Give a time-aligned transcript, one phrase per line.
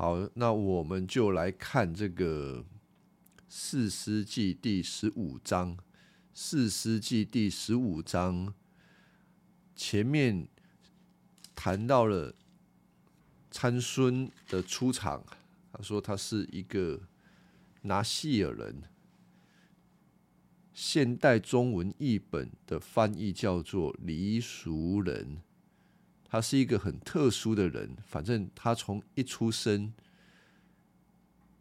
[0.00, 2.60] 好，那我们就来看这个
[3.50, 5.76] 《四诗记》第十五章，
[6.32, 8.54] 《四诗记》第十五章
[9.76, 10.48] 前面
[11.54, 12.34] 谈到了
[13.50, 15.22] 参孙的出场，
[15.70, 16.98] 他说他是一个
[17.82, 18.82] 拿细尔人。
[20.72, 25.42] 现代中文译本的翻译叫做黎俗人。
[26.30, 29.92] 他是一个很特殊的人，反正他从一出生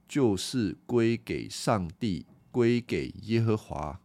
[0.07, 3.99] 就是归给上帝，归给耶和华，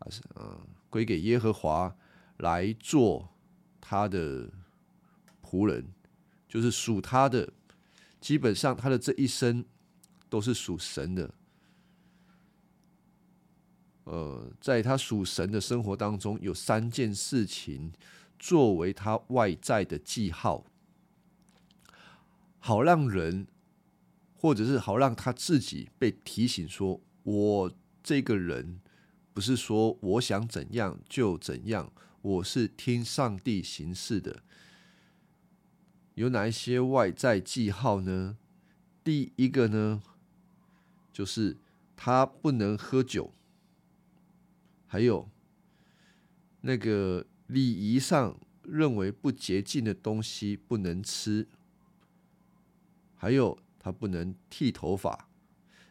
[0.00, 1.96] 啊是嗯，归给耶和华
[2.36, 3.30] 来做
[3.80, 4.50] 他的
[5.42, 5.86] 仆人，
[6.46, 7.50] 就是属他的。
[8.20, 9.64] 基本上他的这一生
[10.28, 11.34] 都是属神的。
[14.04, 17.90] 呃，在他属神的生活当中，有三件事情。
[18.42, 20.66] 作为他外在的记号，
[22.58, 23.46] 好让人，
[24.34, 28.80] 或者是好让他自己被提醒说：“我这个人
[29.32, 34.42] 不是说我想怎样就怎样，我是听上帝行事的。”
[36.14, 38.36] 有哪一些外在记号呢？
[39.04, 40.02] 第一个呢，
[41.12, 41.58] 就是
[41.94, 43.32] 他不能喝酒，
[44.88, 45.30] 还有
[46.62, 47.28] 那个。
[47.52, 51.46] 礼仪上认为不洁净的东西不能吃，
[53.14, 55.28] 还有他不能剃头发，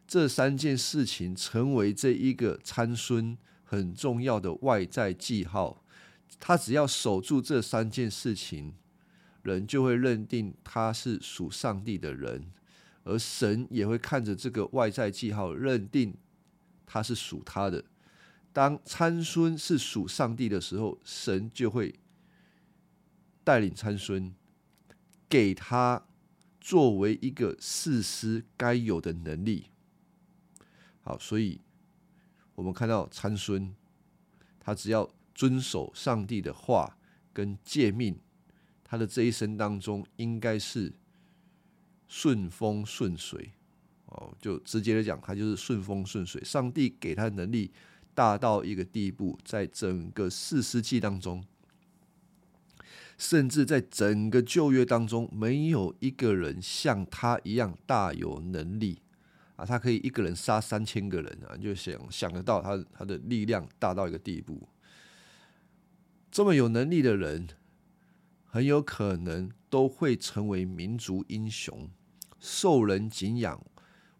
[0.07, 5.83] 这三件事情成为这一个参孙很重要的外在记号。
[6.39, 8.73] 他只要守住这三件事情，
[9.43, 12.51] 人就会认定他是属上帝的人，
[13.03, 16.15] 而神也会看着这个外在记号，认定
[16.87, 17.85] 他是属他的。
[18.53, 21.95] 当参孙是属上帝的时候，神就会
[23.45, 24.33] 带领参孙，
[25.29, 26.05] 给他
[26.59, 29.67] 作为一个士师该有的能力。
[31.01, 31.61] 好，所以
[32.55, 33.73] 我们看到参孙，
[34.59, 36.97] 他只要遵守上帝的话
[37.31, 38.19] 跟诫命，
[38.83, 40.93] 他的这一生当中应该是
[42.07, 43.53] 顺风顺水。
[44.07, 46.43] 哦，就直接的讲，他就是顺风顺水。
[46.43, 47.71] 上帝给他的能力。
[48.13, 51.43] 大到一个地步，在整个四世纪当中，
[53.17, 58.99] 甚至在整个旧约当中，没有一个人像他一样大有能力
[59.55, 59.65] 啊！
[59.65, 61.55] 他可以一个人杀三千个人啊！
[61.55, 64.67] 就想想得到他他的力量大到一个地步，
[66.31, 67.47] 这么有能力的人，
[68.45, 71.89] 很有可能都会成为民族英雄，
[72.39, 73.63] 受人敬仰，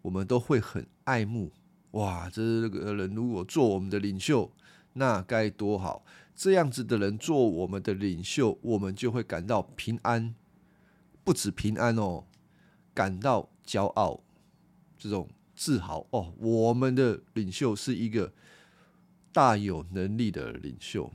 [0.03, 1.51] 我们都会很爱慕。
[1.91, 4.50] 哇，这个人如果做我们的领袖，
[4.94, 6.06] 那该多好！
[6.34, 10.34] 这样子的人做我们的领袖，我们就会感到平安，
[11.25, 12.24] 不止平安哦，
[12.94, 14.24] 感到骄傲，
[14.97, 16.34] 这种自豪哦。
[16.38, 18.31] 我们的领袖是一个
[19.34, 21.12] 大有能力的领袖。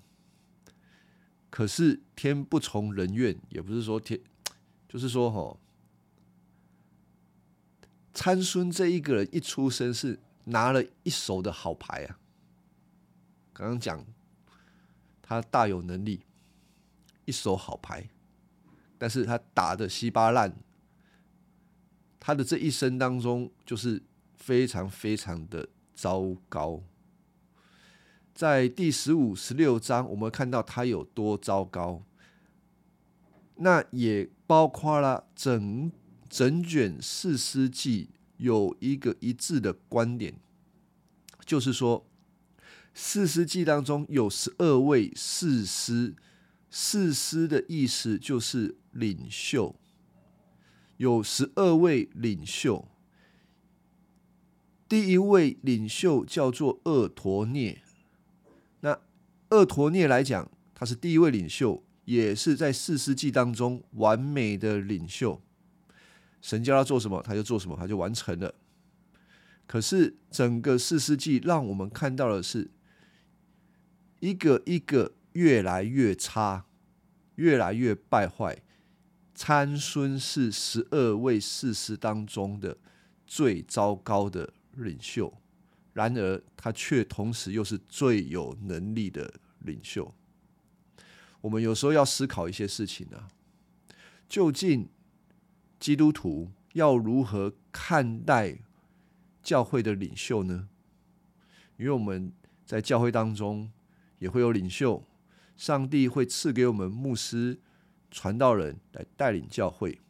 [1.48, 4.20] 可是天不从人愿，也不是说天，
[4.86, 5.58] 就是说哈，
[8.12, 10.18] 参孙这一个人一出生是。
[10.48, 12.18] 拿了一手的好牌啊！
[13.52, 14.04] 刚刚讲
[15.20, 16.22] 他大有能力，
[17.24, 18.08] 一手好牌，
[18.96, 20.54] 但是他打的稀巴烂，
[22.20, 24.02] 他的这一生当中就是
[24.36, 26.82] 非常非常的糟糕。
[28.32, 32.02] 在第十五、十六章，我们看到他有多糟糕，
[33.56, 35.90] 那也包括了整
[36.28, 38.10] 整卷四诗记。
[38.36, 40.34] 有一个一致的观点，
[41.44, 42.06] 就是说，
[42.94, 46.14] 四师记当中有十二位四师，
[46.70, 49.76] 四师的意思就是领袖，
[50.96, 52.88] 有十二位领袖。
[54.88, 57.82] 第一位领袖叫做厄陀涅，
[58.80, 59.00] 那
[59.50, 65.42] 厄陀涅来讲，他是第一位领袖，也是在四师记当中完美的领袖。
[66.46, 68.54] 神叫他做什么，他就做什么，他就完成了。
[69.66, 72.70] 可是整个四世纪让我们看到的是，
[74.20, 76.66] 一个一个越来越差，
[77.34, 78.62] 越来越败坏。
[79.34, 82.78] 参孙是十二位士师当中的
[83.26, 85.36] 最糟糕的领袖，
[85.94, 90.14] 然而他却同时又是最有能力的领袖。
[91.40, 93.26] 我们有时候要思考一些事情呢，
[94.28, 94.88] 究竟？
[95.78, 98.58] 基督徒要如何看待
[99.42, 100.68] 教会的领袖呢？
[101.76, 102.32] 因为我们
[102.64, 103.70] 在教会当中
[104.18, 105.04] 也会有领袖，
[105.56, 107.60] 上帝会赐给我们牧师、
[108.10, 110.00] 传道人来带领教会。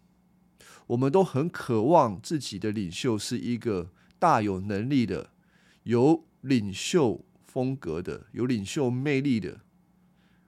[0.87, 5.31] 我们都很渴望自己的领袖是一个大有能力的、
[5.83, 9.61] 有领袖风格的、有领袖魅力的，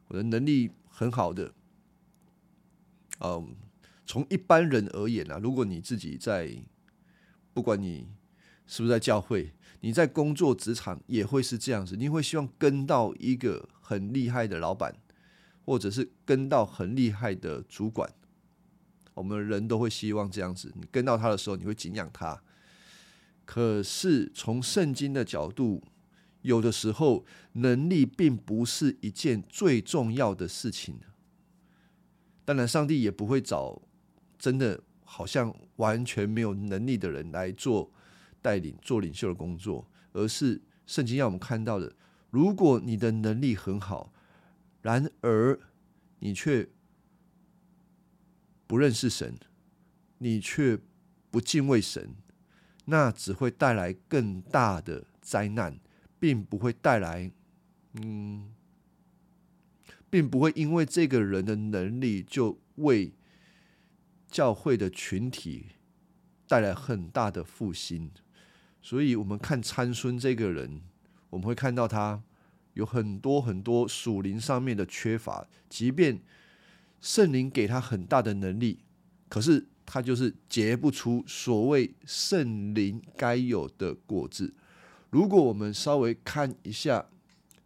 [0.06, 1.52] 我的能力很好的。
[3.20, 3.56] 嗯，
[4.08, 6.50] 从一般人而言啊，如果你自己在，
[7.52, 8.08] 不管你
[8.66, 14.96] 是不是在教会，你在工作职场也会是这样子，你会希望跟到一个很厉害的老板，
[15.66, 18.10] 或者是跟到很厉害的主管。
[19.12, 22.42] 我们人都会希望这样子，你跟到他的时候，你会敬仰他。
[23.44, 25.84] 可是从圣经的角度，
[26.40, 30.98] 有的时候能力并不是一件最重要的事情。
[32.46, 33.82] 当然，上帝也不会找
[34.38, 37.90] 真的好像完全没有能力的人来做
[38.40, 41.92] 带领、做领袖的工作，而是圣经让我们看到的：
[42.30, 44.12] 如果你的能力很好，
[44.80, 45.58] 然而
[46.20, 46.68] 你却
[48.66, 49.34] 不认识神，
[50.18, 50.78] 你却
[51.30, 52.14] 不敬畏神，
[52.84, 55.78] 那只会带来更大的灾难，
[56.18, 57.30] 并不会带来，
[57.94, 58.54] 嗯，
[60.08, 63.12] 并不会因为这个人的能力就为
[64.30, 65.66] 教会的群体
[66.46, 68.10] 带来很大的复兴。
[68.80, 70.82] 所以，我们看参孙这个人，
[71.30, 72.22] 我们会看到他
[72.74, 76.20] 有很多很多属灵上面的缺乏，即便。
[77.00, 78.80] 圣灵给他很大的能力，
[79.28, 84.52] 可是他就是结不出所谓圣灵该有的果子。
[85.08, 87.06] 如果我们稍微看一下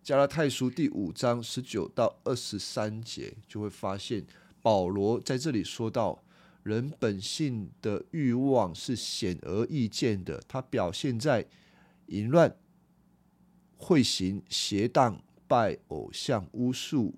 [0.03, 4.23] 加拉太书第五章十九到二十三节，就会发现
[4.61, 6.23] 保罗在这里说到，
[6.63, 11.47] 人本性的欲望是显而易见的，它表现在
[12.07, 12.57] 淫乱、
[13.77, 17.15] 会行邪荡、拜偶像、巫术、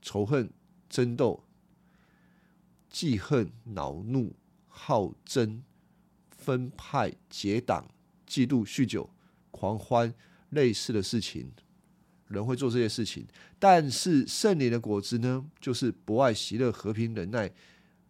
[0.00, 0.50] 仇恨。
[0.92, 1.42] 争斗、
[2.90, 4.36] 记恨、恼怒、
[4.68, 5.62] 好争、
[6.28, 7.88] 分派、结党、
[8.28, 9.08] 嫉妒、酗酒、
[9.50, 10.12] 狂欢，
[10.50, 11.50] 类似的事情，
[12.28, 13.26] 人会做这些事情。
[13.58, 17.50] 但是圣灵的果子呢，就是不爱、喜乐、和平、忍耐、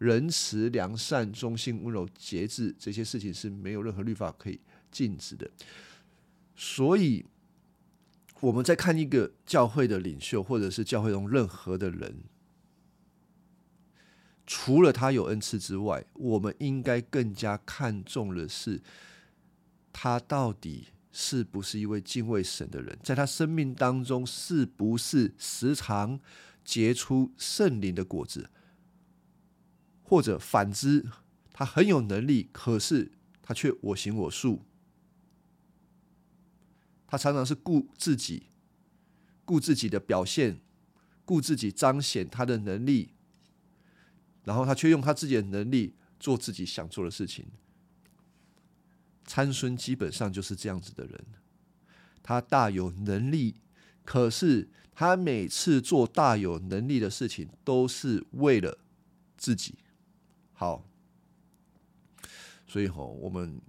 [0.03, 4.59] 仁慈、良善、忠心、温柔、节制，这些事情是没有任何律法可以
[4.91, 5.49] 禁止的。
[6.57, 7.25] 所以
[8.41, 12.17] 我们在看一个教会的领袖，或者是教会中任何的人。
[14.45, 18.83] 除了他有恩赐之外，我们应该更加看重的是，
[19.93, 26.19] 他到底是不是一位敬畏神的人，在他生命当中是不是时常
[26.65, 28.51] 结出圣灵的果子，
[30.13, 31.07] 或者反之，
[31.55, 34.61] 他很有能力，可是他却我行我素，
[37.07, 38.49] 他常常是顾自己，
[39.47, 40.61] 顾自己的表现，
[41.25, 43.15] 顾自己彰显他的能力。
[44.45, 47.47] 然后他却用他自己的能力做自己想做的事情。
[49.25, 51.25] 参孙基本上就是这样子的人，
[52.23, 53.55] 他大有能力，
[54.05, 58.77] 可是他每次做大有能力的事情都是为了
[59.39, 59.79] 自己
[60.63, 60.85] 好。
[62.69, 63.61] 所以吼，我们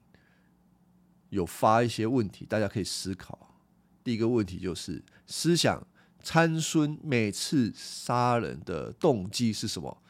[1.29, 3.55] 有发一些问题，大家可以思考。
[4.03, 5.85] 第一个问题就是思想
[6.21, 10.03] 参孙每次杀人的动机是什么？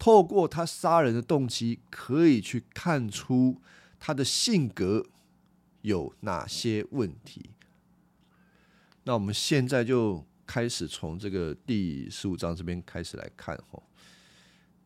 [0.00, 3.62] 透过他杀人的动机，可以去看出
[4.00, 5.06] 他的性格
[5.82, 7.50] 有哪些问题。
[9.04, 13.80] 那我们现在就开始从这个第十五章这边开始来看哈。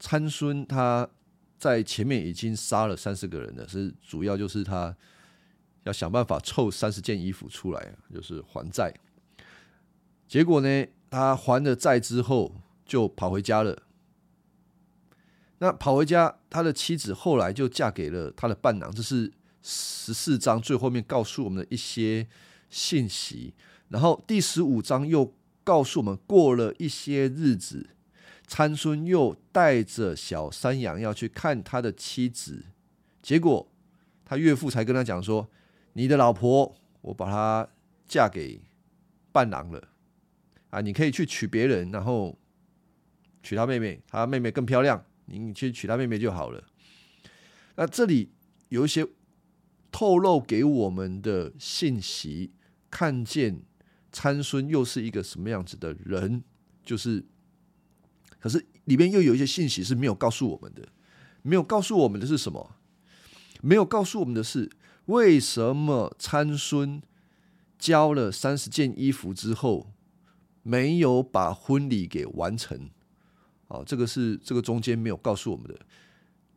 [0.03, 1.09] 参孙他
[1.57, 4.93] 在前面已经杀了三十个人了，是主要就是他
[5.85, 8.93] 要想办法凑三十件衣服出来，就是还债。
[10.27, 12.53] 结果呢，他还了债之后
[12.85, 13.81] 就跑回家了。
[15.59, 18.93] 那跑回家，他的妻子后来就嫁给了他的伴郎。
[18.93, 19.33] 这是
[19.63, 22.27] 十四章最后面告诉我们的一些
[22.69, 23.55] 信息。
[23.89, 25.33] 然后第十五章又
[25.63, 27.91] 告诉我们，过了一些日子，
[28.53, 32.67] 参孙又带着小山羊要去看他的妻子。
[33.23, 33.67] 结果
[34.27, 35.49] 他岳父才跟他讲说
[35.95, 37.67] ：“你的老婆，我把她
[38.07, 38.61] 嫁给
[39.33, 39.89] 伴郎了
[40.69, 42.39] 啊，你可以去娶别人，然后
[43.43, 46.63] 娶他妹妹，他妹妹更漂亮。”你去娶他妹妹就好了。
[47.77, 48.33] 那这里
[48.69, 49.07] 有一些
[49.91, 52.53] 透露给我们的信息，
[52.91, 53.63] 看见
[54.11, 56.45] 参孙又是一个什么样子的人，
[56.85, 57.25] 就是，
[58.43, 60.89] 可是里面又有一些信息是没有告诉我们的，
[61.43, 62.75] 没有告诉我们的是什么？
[63.61, 64.69] 没有告诉我们的是，
[65.05, 67.01] 为什么参孙
[67.79, 69.93] 交了三十件衣服之后，
[70.65, 72.91] 没有把婚礼给完成？
[73.69, 75.79] 哦，这个是这个中间没有告诉我们的。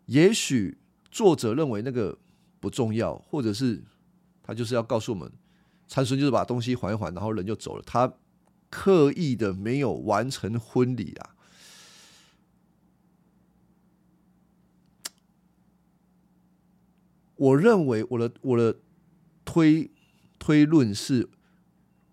[0.07, 0.79] 也许
[1.11, 2.17] 作者认为那个
[2.59, 3.83] 不重要，或者是
[4.41, 5.31] 他就是要告诉我们，
[5.87, 7.83] 参孙就是把东西还一还，然后人就走了。
[7.85, 8.11] 他
[8.71, 11.34] 刻意的没有完成婚礼啊。
[17.37, 18.79] 我认为我的我的
[19.43, 19.91] 推
[20.39, 21.29] 推论是，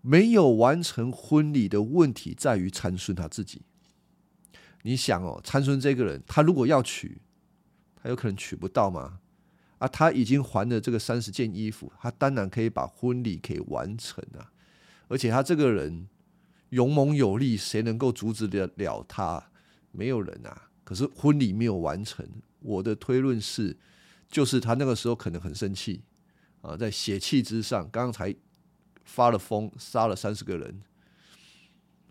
[0.01, 3.61] 没有完成婚礼的问题在于参孙他自己。
[4.81, 7.21] 你想哦，参孙这个人，他如果要娶，
[7.95, 9.19] 他有可能娶不到吗？
[9.77, 14.51] 啊，他已经还了这个三十件衣服，他当然可以把婚礼可以完成啊。
[15.07, 16.09] 而且他这个人
[16.71, 19.51] 勇猛有力，谁能够阻止得了他？
[19.91, 20.69] 没有人啊。
[20.83, 22.27] 可是婚礼没有完成，
[22.59, 23.77] 我的推论是。
[24.33, 26.01] 就是他那个时候可能很生气
[26.61, 28.35] 啊，在血气之上，刚刚才
[29.05, 30.81] 发了疯，杀了三十个人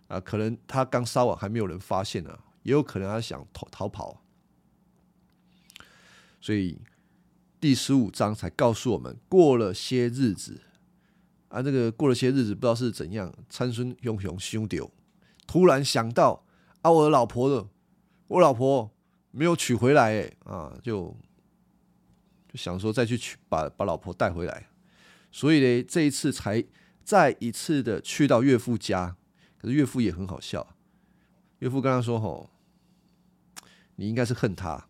[0.07, 4.23] 啊，可能他刚杀完还没有人发现呢，也有可能他想逃逃跑，
[6.41, 6.79] 所以
[7.59, 10.61] 第十五章才告诉我们，过了些日子
[11.49, 14.89] 啊，这个过了些日子不知道是怎样，参孙雄雄兄丢，
[15.45, 16.45] 突然想到
[16.83, 17.67] 啊，我的老婆的，
[18.29, 18.93] 我老婆
[19.33, 21.17] 没有娶回来，哎啊就。
[22.53, 24.69] 就想说再去娶把把老婆带回来，
[25.31, 26.63] 所以呢，这一次才
[27.03, 29.17] 再一次的去到岳父家。
[29.57, 30.75] 可是岳父也很好笑，
[31.61, 32.51] 岳父跟他说：“吼，
[33.95, 34.89] 你应该是恨他，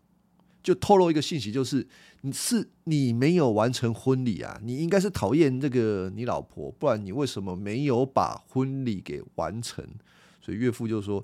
[0.63, 1.87] 就透露一个信息，就是
[2.21, 9.87] 你是你没有完成婚礼啊，你应该是讨厌这个你老婆，不然你为什么没有把婚礼给完成？”
[10.41, 11.23] 所以岳父就说：“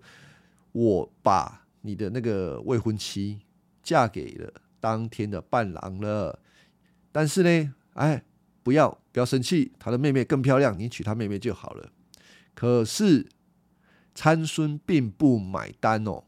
[0.72, 3.39] 我把你的那个未婚妻
[3.81, 6.39] 嫁给了。”当天的伴郎了，
[7.12, 8.24] 但是呢，哎，
[8.63, 11.91] 不要不要生气，他的妹妹更漂亮，你娶他妹妹就好了。
[12.53, 13.27] 可是
[14.13, 16.24] 参孙并不买单哦。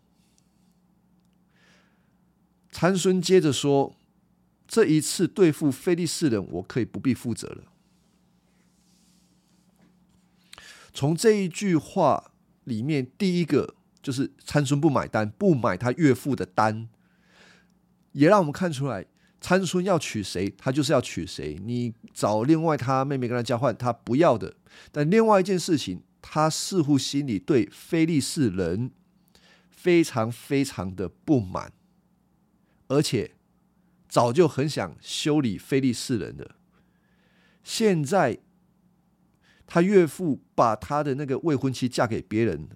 [2.71, 3.95] 参孙接着说
[4.65, 7.63] ：“这一次对付菲利士人，我可以不必负责了。”
[10.93, 12.31] 从这一句话
[12.63, 16.87] 里面，第一个就是参孙不买单，不买他岳父的单。
[18.11, 19.05] 也让我们看出来，
[19.39, 21.59] 参孙要娶谁，他就是要娶谁。
[21.63, 24.55] 你找另外他妹妹跟他交换，他不要的。
[24.91, 28.91] 但另外一件事情，他似乎心里对非利士人
[29.69, 31.73] 非常非常的不满，
[32.87, 33.31] 而且
[34.07, 36.55] 早就很想修理非利士人的。
[37.63, 38.39] 现在
[39.65, 42.67] 他岳父把他的那个未婚妻嫁给别人，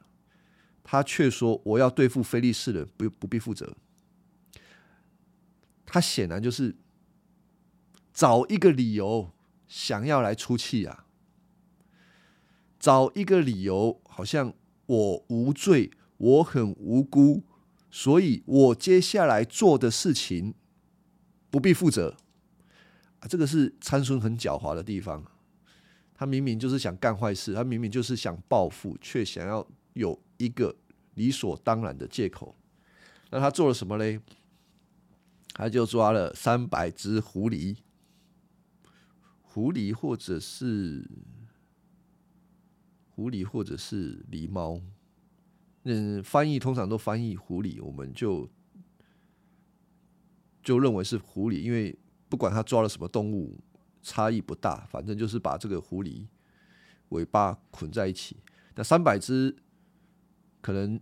[0.84, 3.75] 他却说我要对付非利士人，不不必负责。
[5.86, 6.75] 他显然就是
[8.13, 9.32] 找一个理由
[9.68, 11.06] 想要来出气啊，
[12.80, 14.54] 找一个理由，好像
[14.86, 17.44] 我无罪，我很无辜，
[17.89, 20.54] 所以我接下来做的事情
[21.50, 22.15] 不必负责。
[23.27, 25.25] 这个是参孙很狡猾的地方，
[26.13, 30.75] 他明明就是想干坏事，他明明就是想报复，却想要有一个
[31.15, 32.56] 理所当然的借口。
[33.32, 34.20] 那他做了什么嘞？
[35.57, 37.77] 他就抓了三百只狐狸，
[39.41, 41.09] 狐狸或者是
[43.09, 44.81] 狐狸或者是狸猫，
[45.83, 48.50] 嗯，翻译通常都翻译狐狸，我们就
[50.62, 51.97] 就认为是狐狸，因为
[52.27, 53.57] 不管他抓了什么动物，
[54.01, 56.27] 差异不大，反正就是把这个狐狸
[57.09, 58.35] 尾巴捆在一起。
[58.75, 59.55] 那三百只
[60.59, 61.00] 可能。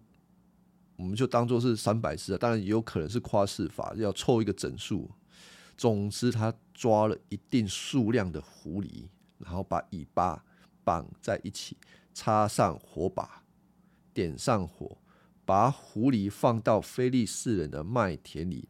[0.95, 5.09] 我们就当做是三百只啊，当然也有可能是夸饰法，要凑一个整数。
[5.75, 9.07] 总之，他抓了一定数量的狐狸，
[9.39, 10.45] 然后把尾巴
[10.83, 11.75] 绑在一起，
[12.13, 13.43] 插上火把，
[14.13, 15.00] 点上火，
[15.43, 18.69] 把狐狸放到菲利士人的麦田里。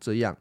[0.00, 0.36] 这样，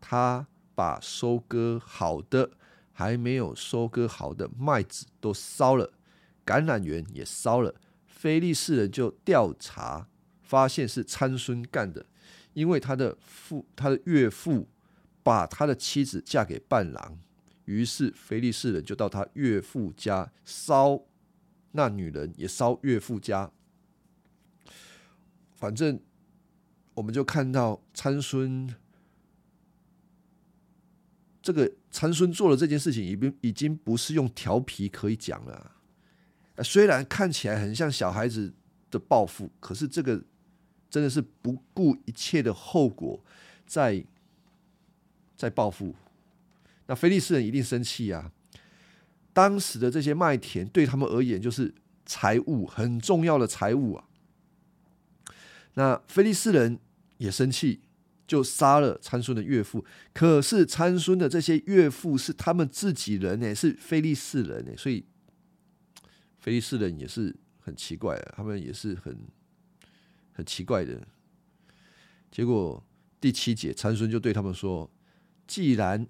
[0.00, 2.50] 他把收割好的、
[2.92, 5.92] 还没有收割好的麦子都烧了，
[6.44, 7.76] 橄榄园也烧了。
[8.04, 10.08] 菲利士人就调查。
[10.44, 12.04] 发现是参孙干的，
[12.52, 14.68] 因为他的父、他的岳父
[15.22, 17.18] 把他的妻子嫁给伴郎，
[17.64, 21.00] 于是腓力士人就到他岳父家烧，
[21.72, 23.50] 那女人也烧岳父家。
[25.54, 25.98] 反正
[26.92, 28.72] 我们就看到参孙
[31.40, 35.72] 这个参孙做了这件事情，已经已经不是用调皮可以讲了。
[36.62, 38.52] 虽然看起来很像小孩子
[38.90, 40.22] 的报复，可是这个。
[40.94, 43.20] 真的是不顾一切的后果，
[43.66, 44.04] 在
[45.36, 45.92] 在报复。
[46.86, 48.30] 那菲利斯人一定生气啊！
[49.32, 51.74] 当时的这些麦田对他们而言就是
[52.06, 54.04] 财物，很重要的财物啊。
[55.72, 56.78] 那菲利斯人
[57.18, 57.80] 也生气，
[58.24, 59.84] 就杀了参孙的岳父。
[60.12, 65.04] 可是参孙的这些岳父是他们自己人呢，是非利士人呢，所以
[66.38, 69.18] 非利士人也是很奇怪的，他们也是很
[70.34, 71.00] 很奇怪的。
[72.30, 72.82] 结果
[73.20, 74.90] 第七节，参孙就对他们说
[75.46, 76.06] ：“既然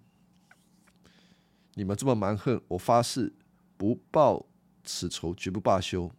[1.74, 3.32] 你们这么蛮横，我发誓
[3.76, 4.44] 不报
[4.82, 6.10] 此仇，绝不罢休。”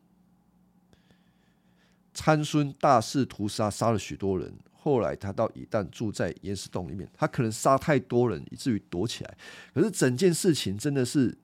[2.14, 4.54] 参孙大肆屠杀，杀了许多人。
[4.72, 9.38] 后来他到以旦住在岩石洞里面，他可能杀太多人，以至于躲起来。
[9.74, 11.36] 可是整件事情真的是，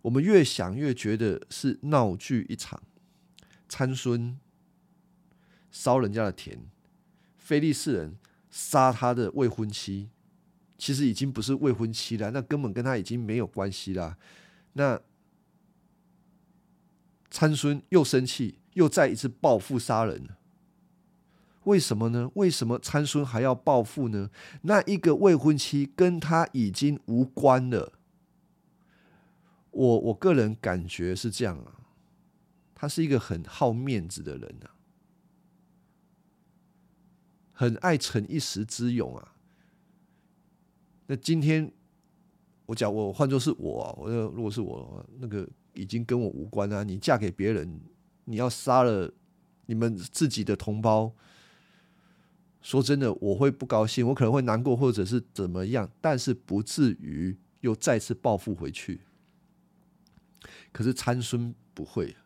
[0.00, 2.80] 我们越想越觉得是闹剧一场。
[3.68, 4.38] 参孙
[5.70, 6.58] 烧人家的田，
[7.38, 8.16] 非利士人
[8.50, 10.08] 杀他的未婚妻，
[10.78, 14.16] 其实已经不是未婚妻了，那根本跟他已经没有关系啦。
[14.72, 15.00] 那
[17.30, 18.56] 参孙又生气。
[18.74, 20.28] 又再一次报复杀人，
[21.64, 22.30] 为什么呢？
[22.34, 24.30] 为什么参孙还要报复呢？
[24.62, 27.94] 那一个未婚妻跟他已经无关了。
[29.72, 31.82] 我我个人感觉是这样啊，
[32.76, 34.70] 他是一个很好面子的人啊，
[37.60, 39.34] 很爱逞一时之勇啊。
[41.08, 41.70] 那今天
[42.64, 47.78] 我讲，我换作是我，我如果是我，那个已经跟我无关啊，你嫁给别人。
[48.24, 49.12] 你要杀了
[49.66, 51.12] 你们自己的同胞，
[52.62, 59.02] 说真的，我会不高兴，我可能会难过，或者是怎么样，但是不至于又再次报复回去。
[60.72, 62.16] 可是参孙不会，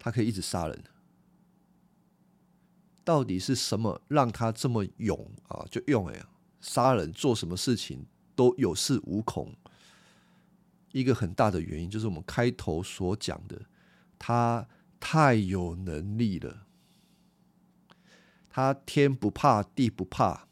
[0.00, 0.82] 他可以一直杀人。
[3.08, 5.64] 到底是什么让他这么勇啊？
[5.70, 6.22] 就用哎，
[6.60, 8.04] 杀人做什么事情
[8.36, 9.56] 都有恃无恐。
[10.92, 13.62] 一个很大的原因就是我们开头所讲的。
[14.18, 14.68] 他
[15.00, 16.66] 太有能力了，
[18.50, 20.46] 他天不怕地不怕，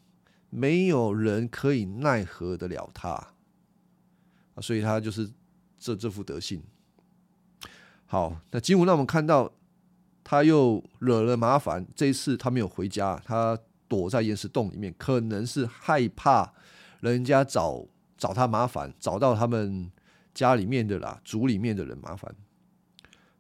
[0.49, 4.63] 没有人可以奈何得了他啊！
[4.63, 5.31] 所以他就是
[5.79, 6.63] 这这副德性。
[8.07, 9.53] 好，那金武让我们看到
[10.29, 16.53] 他又惹了麻烦，这一次他没有回家，他躲在岩石洞里面，可能是害怕
[16.99, 17.87] 人家找
[18.19, 19.89] 找他麻烦，找到他们
[20.35, 22.35] 家里面的啦，族里面的人麻烦。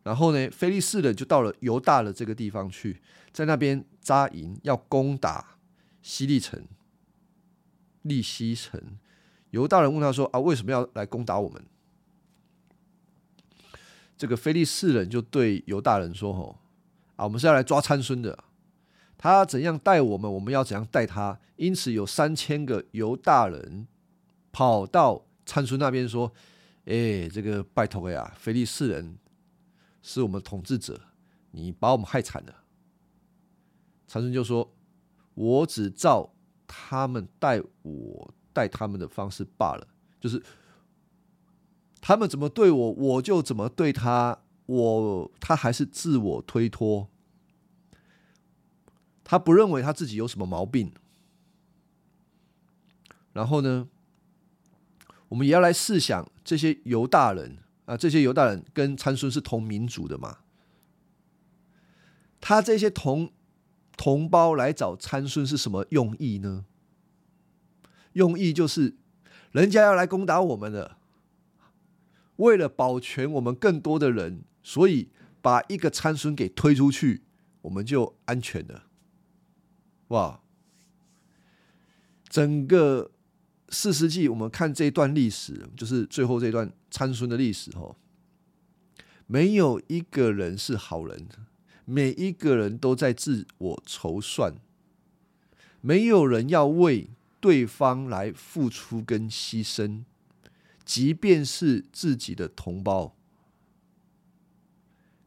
[0.05, 5.57] 然后呢，菲利士人就到了犹大的这个地方去，在那边扎营，要攻打
[6.03, 6.65] 西利城、
[8.03, 8.81] 利西城。
[9.51, 11.61] 犹大人问他说：“啊，为什么要来攻打我们？”
[14.17, 16.57] 这个菲利士人就对犹大人说：“吼，
[17.17, 18.39] 啊，我们是要来抓参孙的。
[19.19, 21.39] 他怎样待我们，我们要怎样待他。
[21.57, 23.89] 因此，有三千个犹大人
[24.53, 26.31] 跑到参孙那边说
[26.85, 29.19] ：‘哎，这个拜托呀，菲利士人。’”
[30.03, 31.01] 是我们统治者，
[31.51, 32.55] 你把我们害惨了。
[34.07, 34.73] 长孙就说
[35.35, 36.33] ：“我只照
[36.65, 39.89] 他们待我待他们的方式罢了，
[40.21, 40.41] 就是
[42.01, 44.39] 他们怎么对我，我就怎么对他。
[44.67, 47.09] 我他还是自我推脱，
[49.25, 50.93] 他不认为他自己有什么毛病。
[53.33, 53.89] 然后呢，
[55.29, 60.39] 我们也要来试想这些犹大人。”啊，这些犹大人跟参孙是同民族的嘛？
[62.41, 63.31] 他这些同
[63.97, 66.65] 同胞来找参孙是什么用意呢？
[68.15, 68.97] 用意就是
[69.53, 70.97] 人家要来攻打我们的，
[72.35, 75.09] 为了保全我们更多的人，所以
[75.41, 77.23] 把一个参孙给推出去，
[77.63, 78.87] 我们就安全了。
[80.09, 80.41] 哇！
[82.29, 83.13] 整个
[83.69, 86.73] 四世纪，我们看这段历史，就是最后这段。
[86.91, 87.95] 参孙的历史，哦，
[89.27, 91.29] 没有一个人是好人，
[91.85, 94.55] 每一个人都在自我筹算，
[95.81, 100.05] 没有人要为对方来付出跟牺牲，
[100.85, 103.15] 即便是自己的同胞，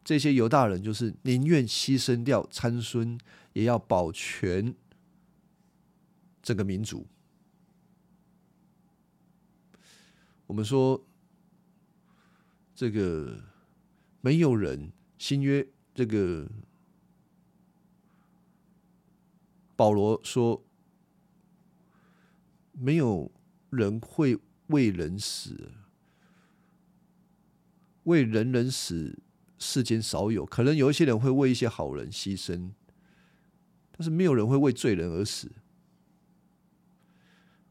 [0.10, 3.16] 这些犹大人就是宁愿牺牲掉参孙，
[3.54, 4.74] 也要保全
[6.42, 7.06] 这个民族。
[10.48, 11.06] 我们说。
[12.74, 13.44] 这个
[14.22, 16.50] 没有人新约这个
[19.76, 20.64] 保罗说，
[22.72, 23.30] 没有
[23.70, 25.74] 人会为人死，
[28.04, 29.20] 为人人死，
[29.60, 30.44] 世间少有。
[30.46, 32.72] 可能有一些人会为一些好人牺牲，
[33.92, 35.52] 但是没有人会为罪人而死。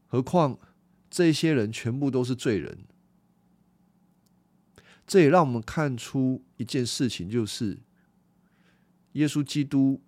[0.07, 0.57] 何况
[1.09, 2.85] 这些人全部都是罪人。
[5.05, 7.79] 这也让我们看出一件事情，就是
[9.13, 9.99] 耶稣基督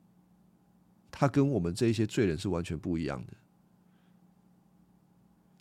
[1.10, 3.34] 他跟我们这些罪人是完全不一样的。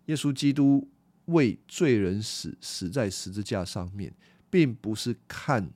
[0.06, 0.90] 耶稣基督
[1.24, 4.12] 为罪人死，死在十字架上面，
[4.50, 5.70] 并不是看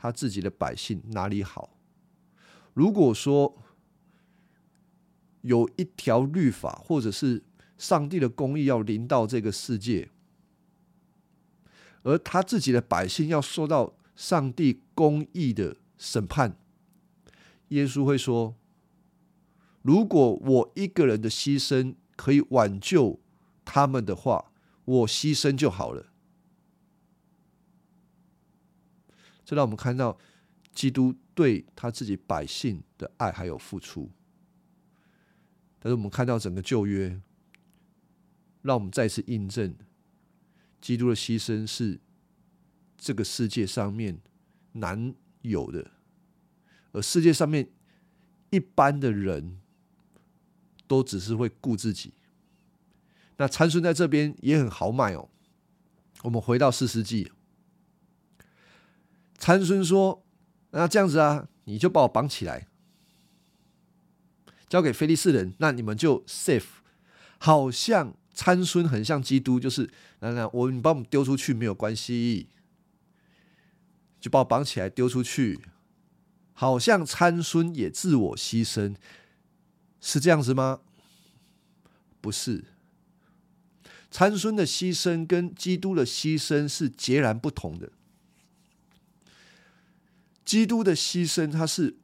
[0.00, 1.76] 他自己的百姓哪里好。
[2.72, 3.58] 如果说
[5.40, 7.42] 有一条律法，或者是
[7.76, 10.08] 上帝的公义要临到这个世界，
[12.04, 16.56] 而他自己的百姓要受到上帝公义的审判，
[17.70, 18.54] 耶稣会说
[19.82, 23.18] ：“如果我一个人的牺牲可以挽救
[23.64, 24.52] 他们的话，
[24.84, 26.06] 我牺牲就好了。”
[29.48, 30.18] 这让我们看到
[30.74, 34.10] 基督对他自己百姓的爱还有付出。
[35.78, 37.18] 但是我们看到整个旧约，
[38.60, 39.74] 让我们再次印证，
[40.82, 41.98] 基督的牺牲是
[42.98, 44.20] 这个世界上面
[44.72, 45.92] 难有的，
[46.92, 47.70] 而世界上面
[48.50, 49.62] 一般的人
[50.86, 52.12] 都只是会顾自己。
[53.38, 55.30] 那参孙在这边也很豪迈哦。
[56.24, 57.32] 我们回到四世纪，
[59.38, 60.22] 参孙说
[60.72, 62.66] ：“那这样子啊，你就把我绑起来。”
[64.68, 66.66] 交给菲利士人，那你们就 safe。
[67.38, 72.48] 好像参孙很像基督，就是来来，我你把我们丢出去没有关系，
[74.20, 75.60] 就把我绑起来丢出去。
[76.52, 78.96] 好像参孙也自我牺牲，
[80.00, 80.80] 是这样子吗？
[82.20, 82.64] 不是，
[84.10, 87.92] 参孙的牺牲跟基督的牺牲是截然不同的。
[90.48, 91.98] 基督的牺牲，他是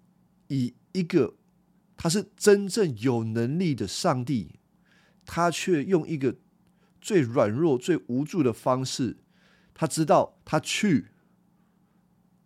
[0.49, 1.37] 以一个。
[1.97, 4.59] 他是真正有能力的上帝，
[5.25, 6.37] 他却用一个
[7.01, 9.17] 最软弱、最无助的方式。
[9.73, 11.07] 他知道他去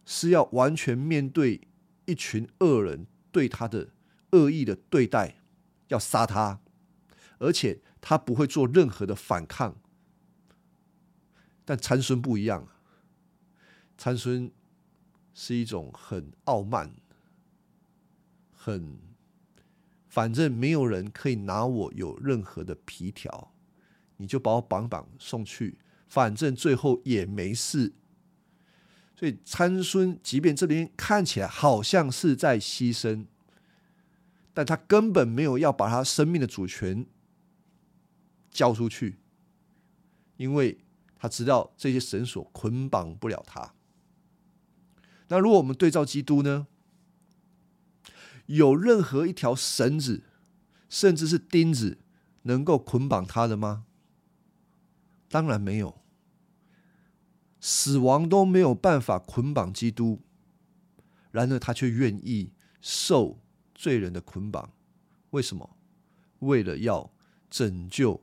[0.05, 1.63] 是要完全面对
[2.05, 3.89] 一群恶人对他的
[4.33, 5.41] 恶意的对待，
[5.89, 6.61] 要杀他，
[7.39, 9.81] 而且他不会做任何的反抗。
[11.65, 12.69] 但参孙不一样，
[13.97, 14.53] 参孙
[15.41, 16.93] 是一种很傲慢、
[18.51, 18.99] 很。
[20.09, 23.53] 反正没有人可以拿我有任何的皮条，
[24.17, 27.93] 你就把我绑绑送去，反正最后也没事。
[29.15, 33.27] 所以参孙即便这边看起来好像是在牺牲，
[34.53, 37.07] 但他根本没有要把他生命的主权
[38.51, 39.21] 交出去，
[40.37, 40.79] 因为
[41.17, 43.75] 他知道这些绳索捆绑不了他。
[45.29, 46.67] 那如果我们对照基督呢？
[48.47, 50.23] 有任何一条绳子，
[50.89, 51.99] 甚至是钉子，
[52.43, 53.85] 能够捆绑他的吗？
[55.29, 56.01] 当然没有。
[57.61, 60.23] 死亡都没有办法捆绑基督，
[61.31, 63.41] 然而他却愿意受
[63.75, 64.73] 罪人的捆绑。
[65.31, 65.77] 为什么？
[66.39, 67.13] 为了要
[67.51, 68.23] 拯救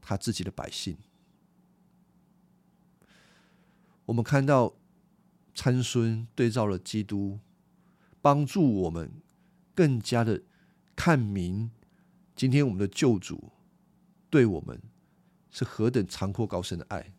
[0.00, 0.98] 他自己的百姓。
[4.04, 4.74] 我们看到
[5.58, 7.40] 参孙对照了基督，
[8.22, 9.10] 帮助我们。
[9.74, 10.42] 更加的
[10.94, 11.70] 看明，
[12.36, 13.52] 今天我们的救主
[14.30, 14.80] 对我们
[15.50, 17.12] 是何等长阔高深的爱，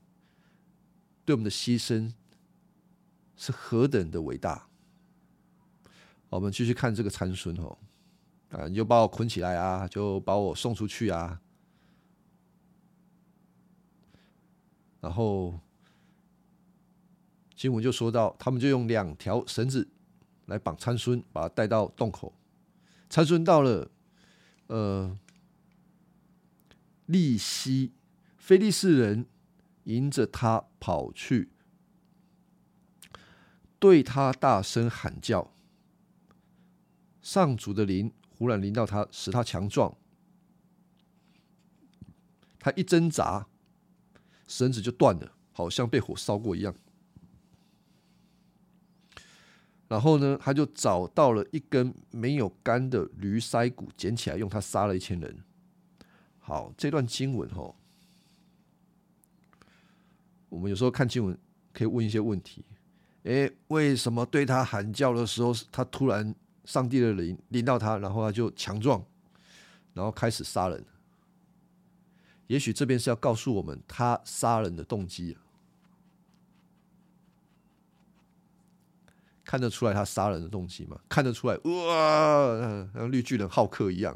[1.25, 2.13] 对我们的牺牲
[3.35, 4.67] 是何等的伟大。
[6.29, 7.77] 我们继续看这个参孙哦，
[8.51, 11.41] 啊，你就把我捆起来啊，就把我送出去啊，
[15.01, 15.59] 然后
[17.59, 19.85] 新闻就说到，他们就用两条绳子
[20.45, 22.33] 来绑参孙，把他带到洞口。
[23.09, 23.91] 参孙到了，
[24.67, 25.19] 呃，
[27.07, 27.91] 利西，
[28.37, 29.25] 菲利士人
[29.83, 31.49] 迎着他跑去，
[33.77, 35.53] 对他大声喊叫。
[37.21, 39.93] 上主的灵忽然临到他，使他强壮。
[42.57, 43.47] 他一挣扎，
[44.47, 46.73] 绳子就断了，好像被火烧过一样。
[49.89, 55.43] 然后呢，他就找到了一根没有干的驴腮骨，捡起来用它杀了一千人。
[56.37, 57.73] 好，这段经文哈，
[60.47, 61.35] 我们有时候看经文
[61.73, 62.63] 可以问一些问题：
[63.23, 69.03] 诶，为什么对他喊叫的时候，他突然上帝的灵临到他，然后他就强壮，
[69.93, 70.85] 然后开始杀人？
[72.45, 75.35] 也许这边是要告诉我们他杀人的动机。
[79.49, 80.99] 看得出来他杀人的动机吗？
[81.09, 84.15] 看得出来，哇，像绿巨人浩克一样，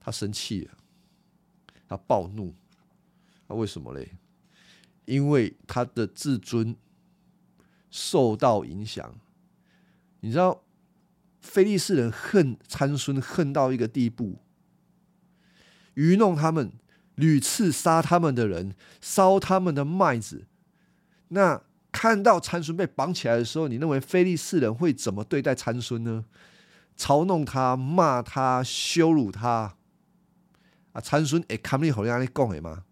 [0.00, 0.72] 他生气了，
[1.86, 2.54] 他暴怒，
[3.46, 4.16] 那为什么嘞？
[5.04, 6.74] 因为他的自尊
[7.90, 9.20] 受到影响。
[10.20, 10.64] 你知道，
[11.42, 14.38] 菲利士人恨参孙恨到一个地步，
[15.92, 16.72] 愚弄他们，
[17.16, 20.46] 屡次杀他们的人，烧他们的麦子。
[21.28, 21.62] 那
[21.94, 26.24] 看到参孙被绑起来的时候，你认为非利士人会怎么对待参孙呢？
[26.96, 29.76] 嘲弄他、骂他、羞辱他。
[30.92, 32.84] 啊，参孙会堪你好像你讲的吗？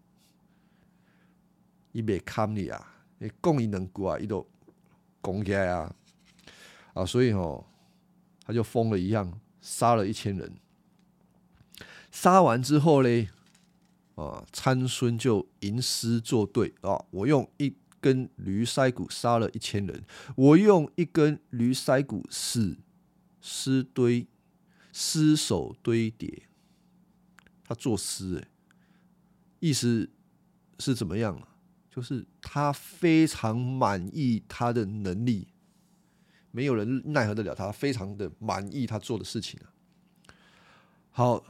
[1.91, 2.95] 伊袂堪你啊！
[3.17, 4.47] 你讲伊两句啊，伊都
[5.21, 5.93] 讲起来啊！
[6.93, 7.67] 啊，所以吼，
[8.45, 10.55] 他就疯了一样，杀了一千人。
[12.09, 13.27] 杀完之后嘞，
[14.15, 20.03] 啊，参孙就吟诗作对啊，我用一根驴腮骨杀了一千人，
[20.35, 22.77] 我用一根驴腮骨死
[23.39, 24.27] 尸堆
[24.91, 26.43] 尸首堆叠。
[27.63, 28.47] 他作诗，哎，
[29.59, 30.09] 意思
[30.79, 31.47] 是怎么样啊？
[31.89, 35.47] 就是他非常满意他的能力，
[36.51, 39.71] 没有人奈何得了他，非常的满意他做的事情啊。
[41.11, 41.41] 好，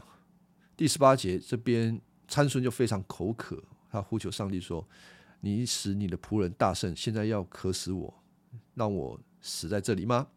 [0.78, 4.88] 第十八节这边参孙就非常口渴，他呼求上帝说
[5.44, 8.24] ：“你使你的仆人大胜，现在要渴死我，
[8.74, 10.30] 让我死在这里吗？”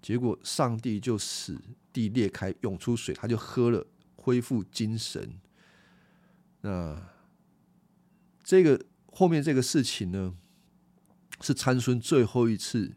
[0.00, 1.58] 结果上帝就使
[1.92, 3.86] 地裂开，涌出水，他就喝了。
[4.20, 5.40] 恢复精神。
[6.60, 7.08] 那
[8.44, 10.36] 这个后面这个事情呢，
[11.40, 12.96] 是参孙最后一次，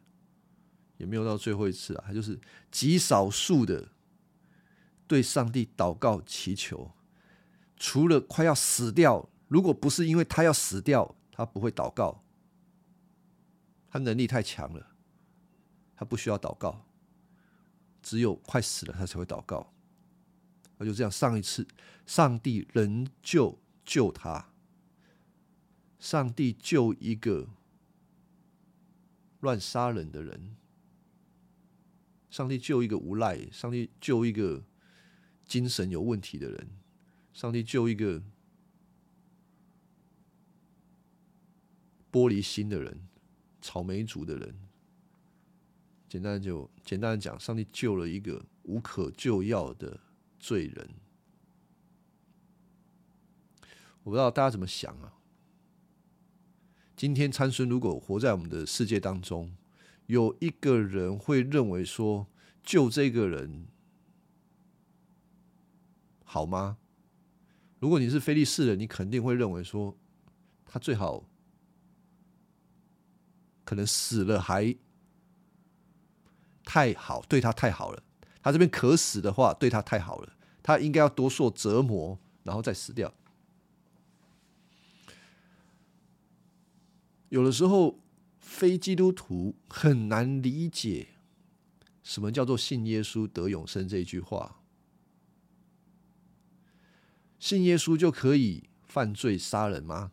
[0.98, 2.38] 也没有到最后一次啊，他就是
[2.70, 3.90] 极少数的
[5.08, 6.92] 对上帝祷告祈求。
[7.78, 12.24] 除了快要死掉，如果不是因为他要死掉，他不会祷告。
[13.90, 14.96] 他能力太强了，
[15.96, 16.86] 他不需要祷告。
[18.04, 19.74] 只有快死了，他才会祷告。
[20.78, 21.68] 他就这样，上一次，
[22.06, 24.50] 上帝仍旧救他。
[26.00, 27.48] 上帝救一个
[29.40, 30.56] 乱杀人的人，
[32.30, 34.64] 上帝救一个无赖，上帝救一个
[35.46, 36.70] 精神有问题的人，
[37.34, 38.22] 上帝救一个
[42.12, 43.08] 玻璃心的人，
[43.62, 44.56] 草莓族的人。
[46.10, 50.00] 简单就简单的讲，上帝救了一个无可救药的。
[50.44, 50.90] 罪人，
[54.02, 55.14] 我不知道大家怎么想啊。
[56.96, 59.56] 今天参孙如果活在我们的世界当中，
[60.08, 62.26] 有一个人会认为说
[62.64, 63.68] 救这个人
[66.24, 66.80] 好吗？
[67.78, 69.96] 如果你是菲利士人，你肯定会认为说
[70.66, 71.24] 他最好
[73.72, 74.76] 可能死了还
[76.66, 78.04] 太好，对他太好了。
[78.42, 83.14] 他这边渴死的话，对他太好了，他应该要多受折磨，然后再死掉。
[87.30, 87.98] 有的时候，
[88.42, 91.08] 非基督徒很难理解
[92.04, 94.58] 什么叫做信耶稣得永生这一句话。
[97.40, 100.12] 信耶稣就可以犯罪杀人吗？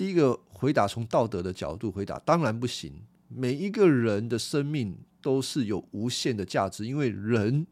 [0.00, 3.02] 第一个回答，从道德的角度回答，当然不行。
[3.28, 4.96] 每一个人的生命。
[5.22, 7.66] 都是有无限的价值，因为人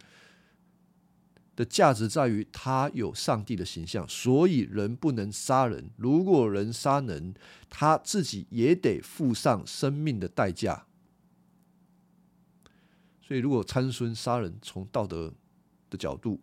[1.57, 5.91] 的价值在于他有上帝的形象，所以人不能杀人。
[5.97, 7.33] 如果人杀人，
[7.71, 10.85] 他自己也得付上生命的代价。
[13.23, 15.33] 所以，如果参孙杀人，从道德
[15.89, 16.39] 的角度，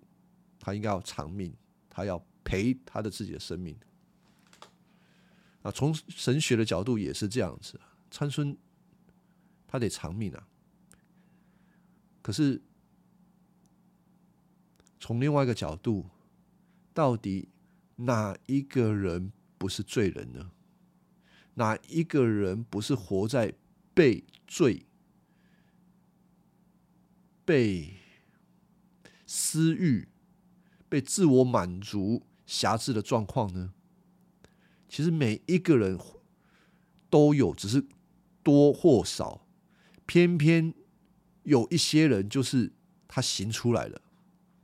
[0.59, 1.53] 他应该要偿命，
[1.87, 3.77] 他要赔他的自己的生命。
[5.65, 8.55] 啊，从神学的角度也是这样子，参孙
[9.65, 10.47] 他得偿命啊。
[12.21, 12.61] 可是，
[14.99, 16.07] 从另外一个角度，
[16.93, 17.49] 到底
[17.95, 20.51] 哪一个人不是罪人呢？
[21.55, 23.55] 哪一个人不是活在
[23.95, 24.85] 被罪、
[27.43, 27.95] 被
[29.25, 30.07] 私欲、
[30.87, 33.73] 被自我满足辖制的状况呢？
[34.95, 35.99] 其实每一个人
[37.09, 37.85] 都有，只是
[38.41, 39.45] 多或少，
[40.05, 40.73] 偏偏。
[41.43, 42.71] 有一些人就是
[43.05, 43.99] 他行出来了，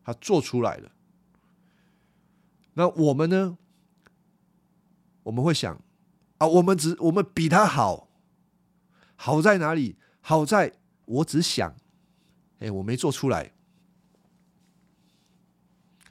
[0.05, 0.93] 他做出来了。
[2.75, 3.57] 那我们呢？
[5.23, 5.83] 我们会想
[6.37, 8.09] 啊，我们只我们比他好，
[9.17, 9.97] 好在哪里？
[10.21, 11.75] 好在我只想，
[12.59, 13.51] 哎，我没做出来，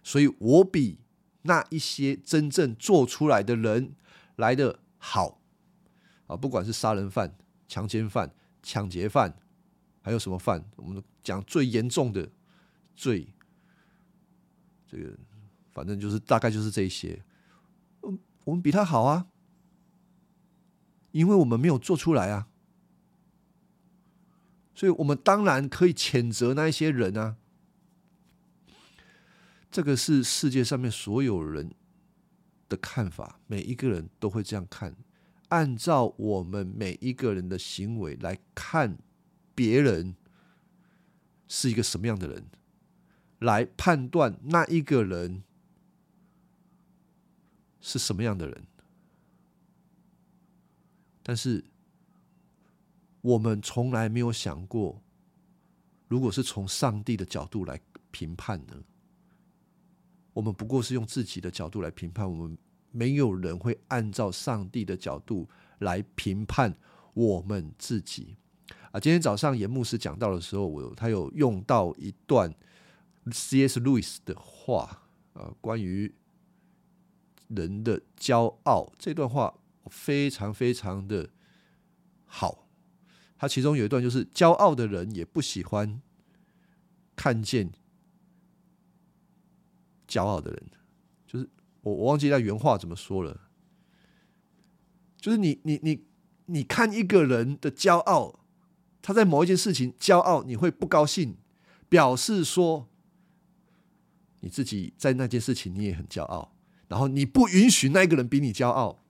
[0.02, 0.98] 所以我比
[1.40, 3.94] 那一些真正做出来的人
[4.40, 5.40] 来的好
[6.26, 6.37] 啊！
[6.37, 7.37] 不管是杀人犯、
[7.68, 9.38] 强奸犯、抢劫犯。
[10.03, 10.64] 还有什么犯？
[10.76, 12.26] 我们讲最严重的
[12.96, 13.35] 罪，
[14.87, 15.14] 这个
[15.70, 17.22] 反正就是大概就是这些。
[18.03, 19.26] 嗯，我们比他好啊，
[21.11, 22.48] 因为我们没有做出来啊。
[24.74, 27.37] 所以我们当然可以谴责那一些人啊。
[29.70, 31.74] 这个是世界上面所有人
[32.70, 34.96] 的看法，每一个人都会这样看。
[35.48, 38.96] 按照我们每一个人的行为来看
[39.54, 40.14] 别人
[41.48, 42.46] 是一个什么样的人，
[43.40, 45.42] 来判断那一个人
[47.80, 48.64] 是什么样的人。
[51.22, 51.64] 但是
[53.20, 55.02] 我们从来没有想过，
[56.06, 57.80] 如果是从上帝的角度来
[58.11, 58.85] 评判呢？
[60.33, 62.57] 我们不过是用自己的角度来评判，我们
[62.90, 66.77] 没有人会按照上帝的角度来评判
[67.14, 68.37] 我们自己
[68.93, 69.01] 啊！
[69.01, 72.55] 今天早上严牧师讲到的时候，我他有用到一段
[73.31, 73.81] C.S.
[73.81, 76.12] 路易斯的话啊，关于
[77.49, 79.53] 人的骄傲这段话
[79.87, 81.31] 非常非常的
[82.25, 82.69] 好。
[83.37, 86.01] 他其中有一段就是：骄傲的人也不喜欢
[87.16, 87.73] 看见。
[90.11, 90.70] 骄傲的人，
[91.25, 91.49] 就是
[91.83, 93.40] 我，我忘记那原话怎么说了。
[95.16, 96.05] 就是你，你，你，
[96.46, 98.40] 你看一个人的骄傲，
[99.01, 101.37] 他在某一件事情骄傲，你会不高兴，
[101.88, 102.88] 表示说
[104.40, 106.53] 你自己在那件事情你也很骄傲，
[106.88, 109.05] 然后你不允许那个人比你骄傲。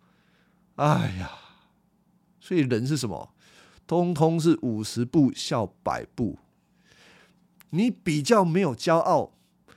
[0.74, 1.30] 哎呀，
[2.40, 3.32] 所以人是什么？
[3.86, 6.38] 通通是五十步笑百步。
[7.70, 9.32] 你比较没有骄傲，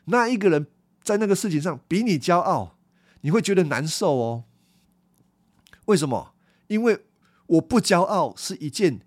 [0.06, 0.68] 那一个人。
[1.04, 2.78] 在那个事情上比你骄傲，
[3.22, 4.46] 你会觉得难受哦。
[5.86, 6.34] 为什么？
[6.68, 7.06] 因为
[7.46, 9.02] 我不骄傲是一件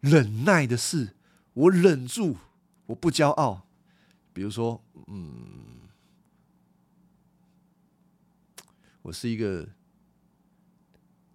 [0.00, 1.14] 忍耐的事，
[1.54, 2.36] 我忍住，
[2.86, 3.66] 我不骄傲。
[4.32, 5.88] 比如说，嗯，
[9.02, 9.68] 我是一个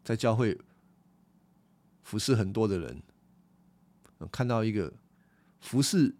[0.03, 0.59] 在教会
[2.03, 3.01] 服侍很多的人，
[4.29, 4.93] 看到一个
[5.61, 6.15] 服侍。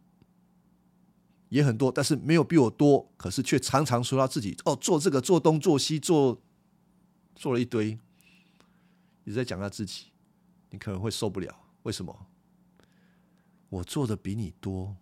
[1.53, 6.41] 也很多，但是没有比我多，可是却常常说他自己哦，做这个做东做西做
[7.35, 7.99] 做了一堆，
[9.23, 10.07] 你在讲他自己，
[10.71, 11.55] 你可能会受不了。
[11.83, 12.25] 为什么？
[13.69, 14.97] 我做的比你多，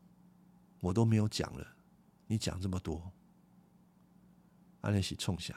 [0.82, 1.66] 我都没有讲了，
[2.28, 3.14] 你讲这么多，
[4.82, 5.56] 安利喜冲下，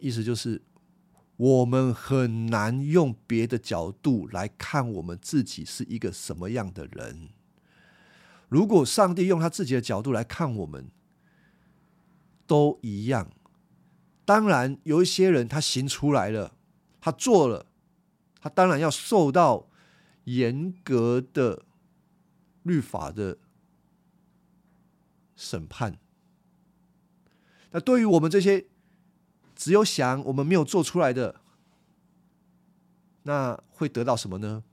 [0.00, 0.60] 意思就是
[1.36, 7.28] 我们很难用别的角度来看我们自己是一个什么样的人。
[8.50, 10.90] 如果上帝用他自己的角度来看我们，
[12.46, 13.30] 都一样。
[14.24, 16.54] 当然，有一些人他行出来了，
[17.00, 17.66] 他做了，
[18.40, 19.68] 他当然要受到
[20.24, 21.64] 严格的
[22.64, 23.38] 律法的
[25.36, 25.98] 审判。
[27.70, 28.66] 那对于我们这些
[29.54, 31.40] 只有想我们没有做出来的，
[33.22, 34.64] 那会得到什么呢？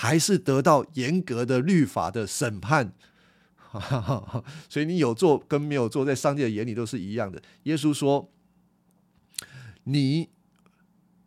[0.00, 2.92] 还是得到严格的律法的审判，
[4.70, 7.42] 所以你有做跟没有做，在上帝的眼里都是一样的。
[7.64, 8.30] 耶稣说
[9.82, 10.28] ：“你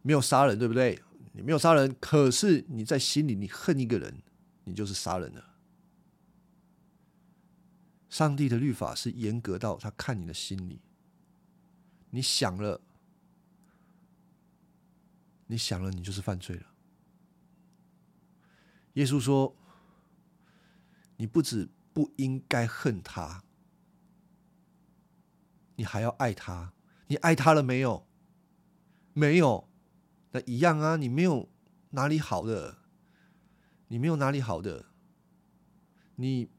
[0.02, 0.98] 没有杀人，对不对？
[1.34, 4.22] 你没有杀人，可是你在心里你恨一个人，
[4.64, 5.46] 你就是杀人了。”
[8.10, 10.80] 上帝的律法是严格到他看你的心里，
[12.12, 12.80] 你想了，
[15.48, 16.71] 你想了，你就是犯罪了。
[18.94, 19.56] 耶稣说
[21.16, 23.44] ：“你不止不应该恨他，
[25.76, 26.74] 你还要爱他。
[27.08, 28.06] 你爱他了没有？
[29.14, 29.70] 没有，
[30.32, 30.98] 那一样啊。
[30.98, 31.50] 你没有
[31.92, 32.80] 哪里好的，
[33.88, 34.88] 你没有哪里好的。
[36.16, 36.50] 你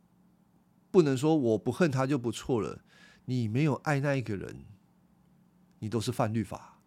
[0.90, 2.82] 不能说我不恨他就不错了。
[3.26, 4.64] 你没有爱那一个人，
[5.80, 6.80] 你都是犯律法。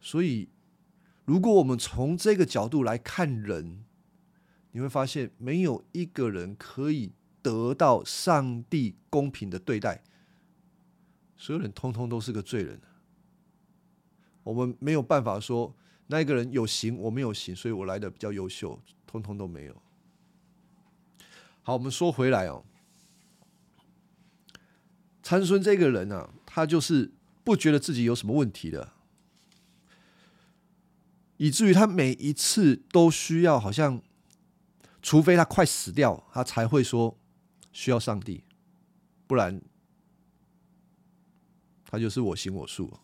[0.00, 0.48] 所以。”
[1.24, 3.84] 如果我们从这个角度来看人，
[4.72, 10.02] 你会发现没有一个人可以得到上帝公平的对待，
[11.36, 12.80] 所有人通通都是个罪人。
[14.42, 15.74] 我们没有办法说
[16.08, 19.82] 那一个人有行，我没有行，所以我来的比较优秀，通通都没有。
[21.62, 22.64] 好，我们说回来哦，
[25.22, 27.12] 参孙这个人呢，他就是
[27.44, 28.92] 不觉得自己有什么问题的。
[31.42, 34.00] 以至于他每一次都需要，好像
[35.02, 37.18] 除非他快死掉，他才会说
[37.72, 38.44] 需要上帝，
[39.26, 39.60] 不然
[41.84, 42.96] 他就是我行我素。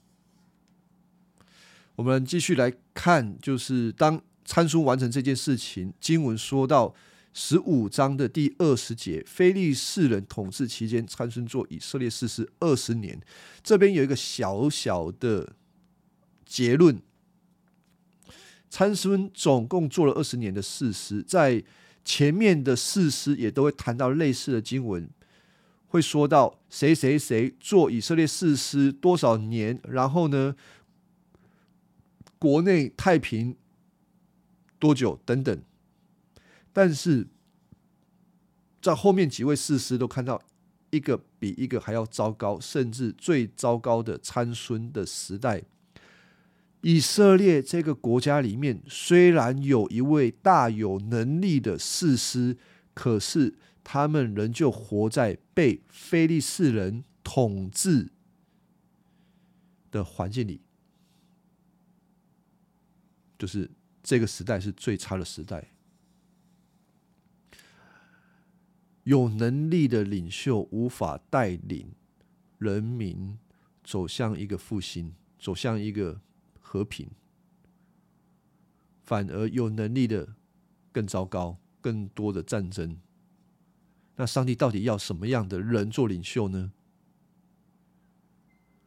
[1.97, 6.95] 我们继续来看，就是当参孙完成这件事情，经文说到
[7.33, 13.21] 十五章的第二十节，非利士人统治期间，参孙做以色列士师二十年。
[13.65, 15.57] 这边有一个小小的
[16.47, 17.03] 结论。
[18.71, 21.65] 参孙总共做了二十年的士师，在
[22.05, 25.09] 前面的士师也都会谈到类似的经文，
[25.89, 30.55] 会说到谁谁谁做以色列士师多少年，然后呢，
[32.39, 33.57] 国内太平
[34.79, 35.63] 多久等等。
[36.73, 37.27] 但是
[38.81, 40.41] 在后面几位士师都看到
[40.91, 45.65] 一个比一个还要糟糕，甚至最糟糕的参孙的时代。
[46.81, 52.57] 以色列这个国家里面，虽然有一位大有能力的士师，
[52.95, 58.13] 可是他们仍旧活在被非利士人统治
[59.91, 60.61] 的环境里，
[63.37, 63.69] 就是
[64.03, 65.73] 这个时代是最差的时代。
[69.03, 71.91] 有能力的领袖无法带领
[72.59, 73.37] 人民
[73.83, 76.21] 走向一个复兴，走向一个。
[76.69, 77.09] 和平，
[79.03, 80.35] 反而有能力的
[80.93, 82.99] 更糟糕，更多的战争。
[84.17, 86.73] 那上帝到底要什么样的人做领袖呢？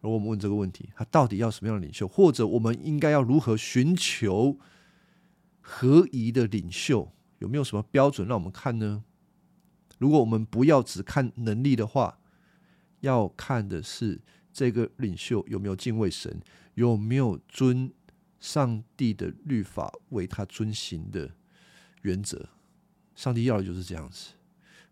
[0.01, 2.07] 而我们问这个问题，他到底要什么样的领袖？
[2.07, 4.59] 或者我们应该要如何寻求
[5.59, 7.11] 合宜的领袖？
[7.39, 9.03] 有没有什么标准让我们看呢？
[9.97, 12.19] 如果我们不要只看能力的话，
[12.99, 14.21] 要看的是
[14.53, 16.39] 这个领袖有没有敬畏神。
[16.82, 17.93] 有没有遵
[18.39, 21.29] 上帝的律法为他遵行的
[22.01, 22.49] 原则？
[23.13, 24.32] 上帝要的就是这样子。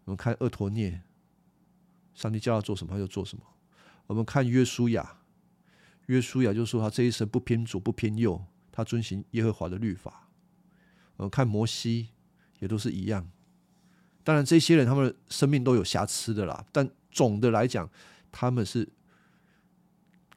[0.04, 1.02] 我们看厄陀涅，
[2.14, 3.44] 上帝叫他做什么他就做什么。
[4.06, 5.18] 我们看约书亚，
[6.06, 10.30] 约书亚就说他这一生不偏左不偏右，他遵行耶和华的律法。
[11.16, 12.10] 我们看摩西
[12.60, 13.28] 也都是一样。
[14.24, 17.90] 当然，这些人他们的生命都有瑕疵的啦，但总的来讲，
[18.32, 18.88] 他们是。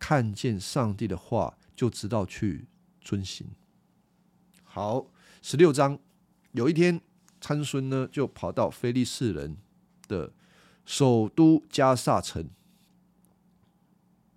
[0.03, 2.67] 看见上帝的话，就知道去
[3.01, 3.47] 遵行。
[4.65, 5.07] 好，
[5.41, 5.97] 十六章，
[6.51, 7.01] 有一天
[7.41, 9.59] 参孙呢，就跑到非利士人
[10.09, 10.33] 的
[10.85, 12.51] 首都加萨城，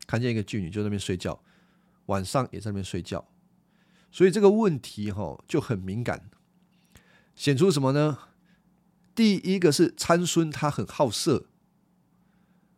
[0.06, 1.42] 看见一个妓女就在那边睡觉，
[2.06, 3.28] 晚上也在那边睡觉，
[4.12, 6.30] 所以这个问题哈就很敏感，
[7.34, 8.20] 显出什么呢？
[9.16, 11.48] 第一个是参孙他很好色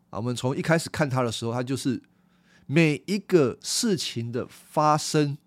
[0.10, 2.02] 啊，我们从一开始看他的时候，他就是。
[2.68, 5.38] 每一个事情的发生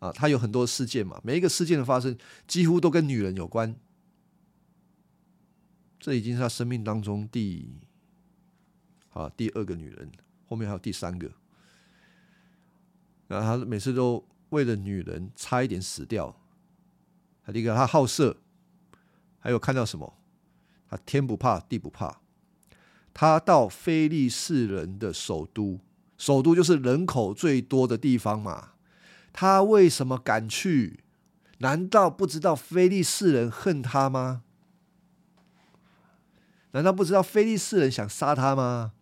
[0.00, 1.20] 啊，它有很多事件嘛。
[1.22, 3.74] 每一个事件的发生，几乎都跟女人有关。
[6.00, 7.70] 这已经是他生命当中第
[9.10, 10.10] 啊第二个女人，
[10.46, 11.30] 后面还有第三个。
[13.28, 16.34] 然后他每次都为了女人差一点死掉。
[17.44, 18.36] 他第一个，他好色，
[19.38, 20.18] 还有看到什么？
[20.88, 22.20] 他天不怕地不怕，
[23.14, 25.78] 他到非利士人的首都。
[26.18, 28.72] 首都就是人口最多的地方嘛，
[29.32, 31.00] 他为什么敢去？
[31.58, 34.42] 难道不知道菲利士人恨他吗？
[36.72, 38.92] 难道不知道菲利士人想杀他吗？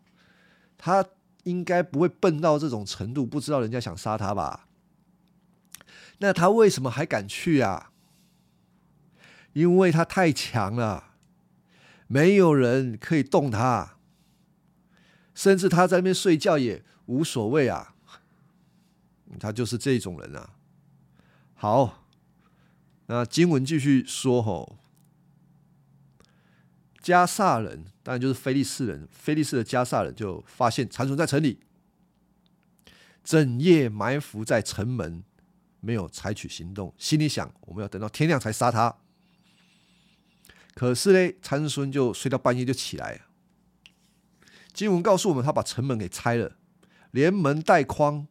[0.79, 1.05] 他
[1.45, 4.69] 应该不会笨到这种程度，不知道人家想杀他吧？
[6.19, 7.91] 那他为什么还敢去啊？
[9.55, 11.13] 因为他太强了，
[12.07, 13.97] 没有人可以动他，
[15.35, 16.85] 甚至他在那边睡觉也。
[17.07, 17.95] 无所谓啊，
[19.41, 20.55] 他就是这种人啊。
[21.55, 22.07] 好，
[23.07, 24.79] 那经文继续说吼，
[27.01, 31.61] 加萨人当然就是菲利士人，菲利士的加萨人就发现残存在城里，
[33.25, 35.25] 整夜埋伏在城门，
[35.81, 38.97] 没有采取行动，心里想我们要等到天亮才杀他。
[40.75, 43.23] 可是呢，参孙就睡到半夜就起来，
[44.75, 46.57] 经文告诉我们，他把城门给拆了。
[47.17, 48.27] 连门带框、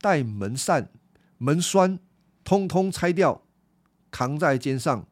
[0.00, 0.90] 带门扇、
[1.36, 1.98] 门栓，
[2.42, 3.42] 通通拆掉，
[4.10, 5.06] 扛在肩上，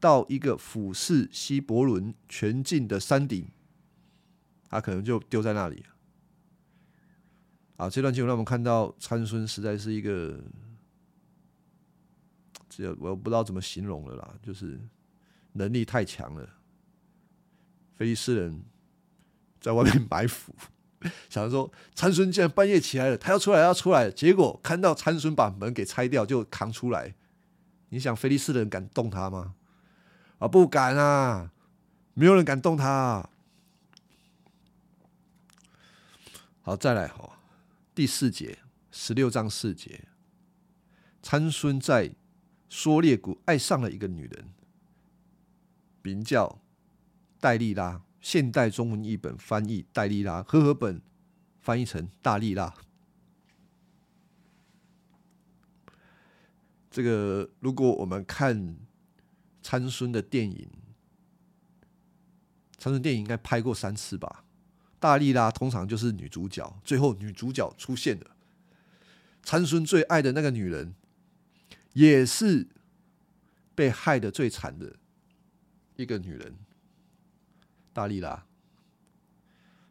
[0.00, 3.48] 到一个俯视西伯伦全境的山顶，
[4.68, 5.84] 他可能就丢在那里。
[7.76, 10.42] 啊，这段经文让我们看到参孙实在是一个，
[12.68, 14.80] 这我不知道怎么形容了啦，就是
[15.52, 16.48] 能力太强了，
[17.94, 18.64] 非利士人。
[19.66, 20.54] 在外面埋伏，
[21.28, 27.16] 想着说参孙竟然半夜起来了，他要出来要出来，结果看到参孙把门给拆掉，就扛出来。
[27.88, 29.56] 你想菲利斯的人敢动他吗？
[30.38, 31.50] 啊，不敢啊，
[32.14, 33.28] 没有人敢动他。
[36.62, 37.40] 好，再来哈，
[37.92, 38.60] 第四节
[38.92, 40.04] 十六章四节，
[41.20, 42.12] 参孙在
[42.70, 44.54] 梭列谷爱上了一个女人，
[46.02, 46.60] 名叫
[47.40, 48.05] 戴丽拉。
[48.26, 51.00] 现代中文译本翻译戴利拉，和合本
[51.60, 52.74] 翻译成大力拉。
[56.90, 58.78] 这个如果我们看
[59.62, 60.68] 参孙的电影，
[62.78, 64.44] 参孙电影应该拍过三次吧？
[64.98, 68.34] 大力拉通常就是女主角，最后女主角出现了，
[69.44, 70.96] 参孙最爱的那个女人，
[71.92, 72.66] 也是
[73.76, 74.96] 被害的最惨的
[75.94, 76.56] 一个女人，
[77.96, 78.44] 大力拉。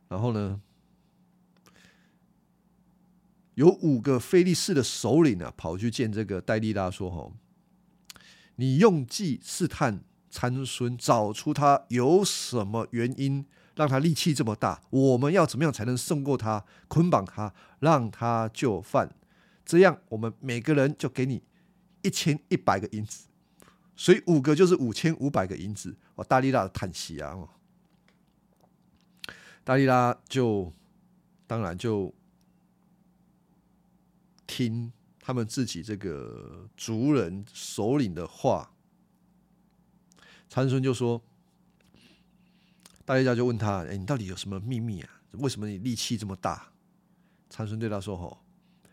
[0.07, 0.61] 然后呢，
[3.55, 7.33] 有五个菲利士的首领啊，跑去见这个戴利拉，说：“吼，
[8.57, 13.43] 你用计试探参孙，找出他有什么原因
[13.75, 14.83] 让他力气这么大？
[14.91, 16.63] 我们要怎么样才能胜过他？
[16.87, 19.09] 捆绑他，让他就范，
[19.65, 21.41] 这样我们每个人就给你
[22.03, 23.25] 一千一百个银子，
[23.95, 27.35] 所以五个就是五千五百个银子。”哦，大力拉叹息啊！
[29.65, 30.71] 大利拉就
[31.47, 32.13] 当然就
[34.45, 38.71] 听他们自己这个族人首领的话。
[40.47, 41.19] 长孙就说
[43.05, 45.09] ：“大利拉就问他，哎，你到底有什么秘密啊？
[45.31, 46.71] 为什么你力气这么大？”
[47.49, 48.45] 长孙对他说：“吼，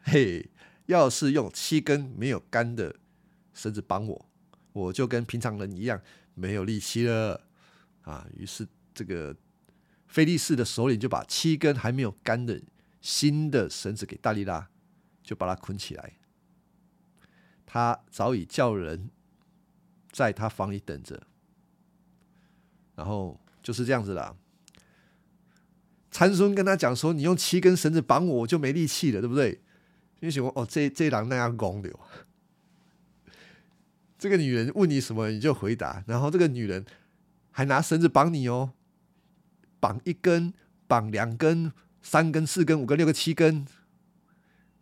[0.04, 0.50] 嘿，
[0.86, 2.96] 要是用七根没有杆的
[3.52, 4.26] 绳子绑我，
[4.72, 6.00] 我就跟平常人一样
[6.32, 7.38] 没有力气了。”
[8.04, 9.36] 啊，于是这个。
[10.12, 12.60] 菲利士的首领就把七根还没有干的
[13.00, 14.68] 新的绳子给大力拉，
[15.22, 16.18] 就把它捆起来。
[17.64, 19.08] 他早已叫人
[20.10, 21.22] 在他房里等着，
[22.94, 24.36] 然后就是这样子啦。
[26.10, 29.62] 参孙跟他讲说：“你用七根绳子绑我，我就没力气了，对不对？”
[30.20, 32.00] 你想哦，这这狼那样公牛。
[34.18, 36.84] 这个女人问你什么，你就回答，然后这个女人
[37.50, 38.74] 还拿绳子绑你哦。
[39.82, 40.54] 绑一根，
[40.86, 41.72] 绑两根，
[42.02, 43.66] 三根、四根、五根、六个、七根，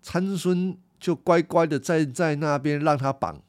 [0.02, 3.42] 参孙就乖乖的在在那边让他绑。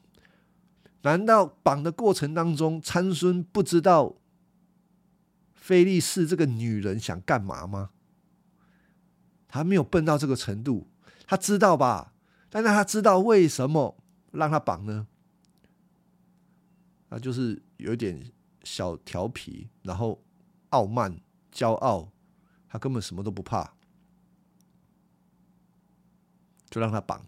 [1.02, 4.14] 难道绑的过程当中，参孙不知道
[5.54, 7.90] 菲利士这个女人想干嘛吗？
[9.46, 10.88] 他没有笨到这个程度，
[11.26, 12.14] 他知道吧？
[12.48, 15.06] 但是他知道为什么让他绑呢？
[17.10, 18.32] 那就是有点
[18.64, 20.24] 小调皮，然后
[20.70, 21.20] 傲慢。
[21.52, 22.08] 骄傲，
[22.68, 23.74] 他根本什么都不怕，
[26.70, 27.24] 就让他绑。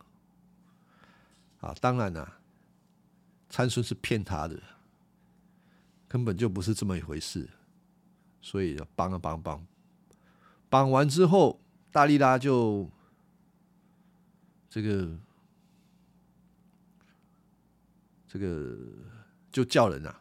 [1.61, 2.39] 啊，当然了，
[3.49, 4.61] 参孙是骗他的，
[6.09, 7.49] 根本就不是这么一回事。
[8.43, 9.67] 所以绑啊绑绑，
[10.69, 11.61] 绑完之后，
[11.91, 12.91] 大力拉就
[14.69, 15.19] 这个
[18.29, 18.77] 这个
[19.51, 20.21] 就叫人啊，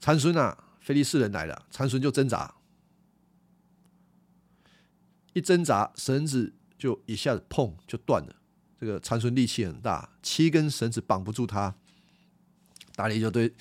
[0.00, 2.54] 参孙啊，菲利士人来了，参孙就挣扎。
[5.34, 8.34] 一挣扎，绳子就一下子碰就断了。
[8.80, 11.74] 这个参孙力气很大，七根绳子绑不住他。
[12.94, 13.52] 大力就对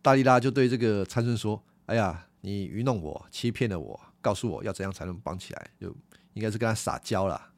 [0.00, 5.70] 大力拉就对这个参孙说：“哎呀，你愚弄我，欺骗了我，告诉我要怎样才能绑起来？
[5.80, 5.94] 就
[6.32, 7.50] 应该是跟他撒娇了。”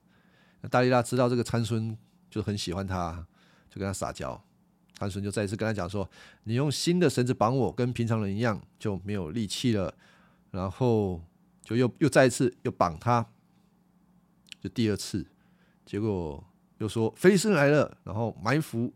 [0.71, 1.97] 大力拉知道这个参孙
[2.29, 3.27] 就很喜欢他，
[3.69, 4.43] 就跟他撒娇。
[4.99, 6.11] 参孙就再一次跟他讲说
[6.45, 9.95] ：“你用新的绳子绑我，跟平常人一样，就没有力气了。”
[10.51, 11.23] 然后
[11.63, 13.27] 就又又再一次又绑他。
[14.61, 15.27] 就第二次，
[15.87, 16.45] 结果
[16.79, 18.93] 又说菲利斯来了，然后埋伏，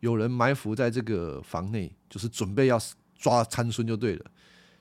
[0.00, 2.78] 有人埋伏在这个房内，就是准备要
[3.16, 4.30] 抓参孙就对了。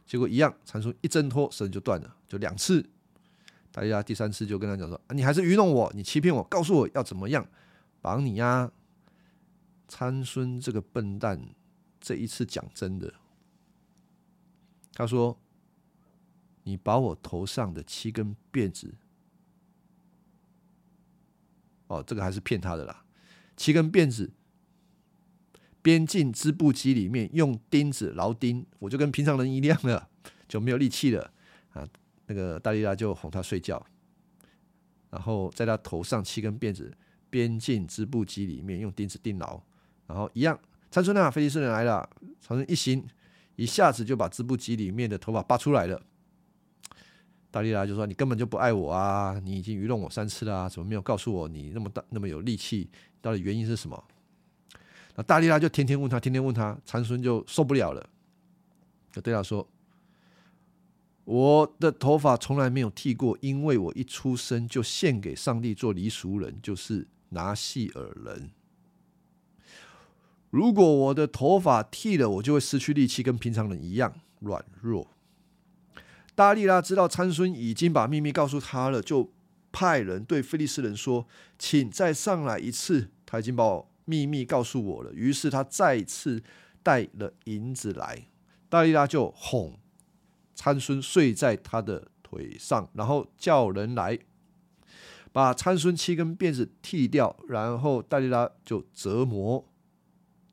[0.05, 2.87] 结果一样，参孙一挣脱绳就断了，就两次。
[3.71, 7.47] 大家第三次就跟他讲说：“啊你还是愚弄我，你欺骗我，告诉我要怎么样
[8.01, 8.71] 绑你呀？”
[9.87, 11.41] 参孙这个笨蛋，
[11.99, 13.13] 这一次讲真的，
[14.93, 15.37] 他说
[16.63, 18.95] ：“你把我头上的七根辫子。”
[21.87, 23.03] 哦，这个还是骗他的啦。
[23.55, 24.31] 七根辫子
[25.81, 30.09] 编进织布机里面，用钉子牢钉，我就跟平常人一样了，
[30.47, 31.31] 就没有力气了
[31.69, 31.87] 啊。
[32.27, 33.83] 那个大力拉就哄他睡觉，
[35.09, 36.95] 然后在他头上七根辫子
[37.29, 39.61] 编进织布机里面，用钉子钉牢，
[40.07, 40.59] 然后一样。
[40.89, 42.09] 参孙啊，菲利斯人来了，
[42.39, 43.05] 参孙一行，
[43.55, 46.01] 一下子就把织布机里面的头发拔出来了。
[47.57, 49.41] 大力拉就说：“你根本就不爱我啊！
[49.43, 52.87] 你已经愚弄我三次了，怎么没有告诉我你那么大那么有力气？
[53.19, 54.03] 到底原因是什么？”
[55.17, 58.09] 那大力拉就天天问他，天天问他，长孙就受不了了，
[59.11, 59.67] 就对他说
[61.25, 68.51] ：“我的头发从来没有剃过，因为我一出生就献给上帝做离俗人，就是拿细耳人。
[70.51, 75.07] 如果我的头发剃了，我就会失去力气，跟平常人一样软弱。”
[76.37, 79.33] 大利拉知道参孙已经把秘密告诉他了，就
[79.71, 81.27] 派人对菲利斯人说
[81.57, 85.11] ：“请再上来一次。”他已经把秘密告诉我了。
[85.13, 86.43] 于是他再次
[86.83, 88.27] 带了银子来，
[88.69, 89.79] 达利拉就哄
[90.53, 94.19] 参孙睡在他的腿上，然后叫人来
[95.31, 99.67] 把参孙七根辫子剃掉，然后大利拉就折磨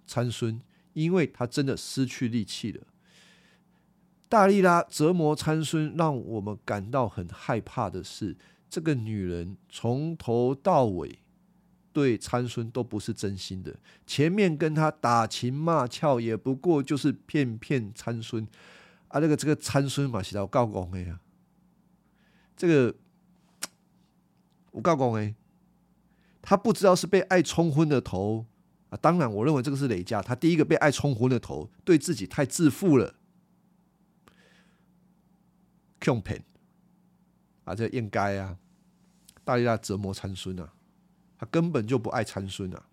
[0.06, 0.58] 参孙，
[0.94, 2.86] 因为他真的失去力气了。
[4.34, 8.36] 大利拉折磨参孙，让我们感到很害怕的是，
[8.68, 11.20] 这个女人从头到尾
[11.92, 13.72] 对参孙都不是真心的。
[14.04, 18.44] 前面跟他打情骂俏，也不过就是骗骗参孙
[19.06, 19.20] 啊。
[19.20, 21.20] 那个这个参孙嘛，是要告公的呀。
[22.56, 22.92] 这个
[24.72, 25.32] 我告公哎，
[26.42, 28.46] 他不知道是被爱冲昏了头
[28.88, 28.98] 啊。
[29.00, 33.14] 当然，我认为这个是累加，他第一个被爱冲昏了头，对自己太自负了。
[36.04, 36.44] 用骗
[37.64, 38.58] 啊，这应该啊！
[39.44, 40.72] 大力拉折磨参孙啊，
[41.38, 42.86] 他根本就不爱参孙啊。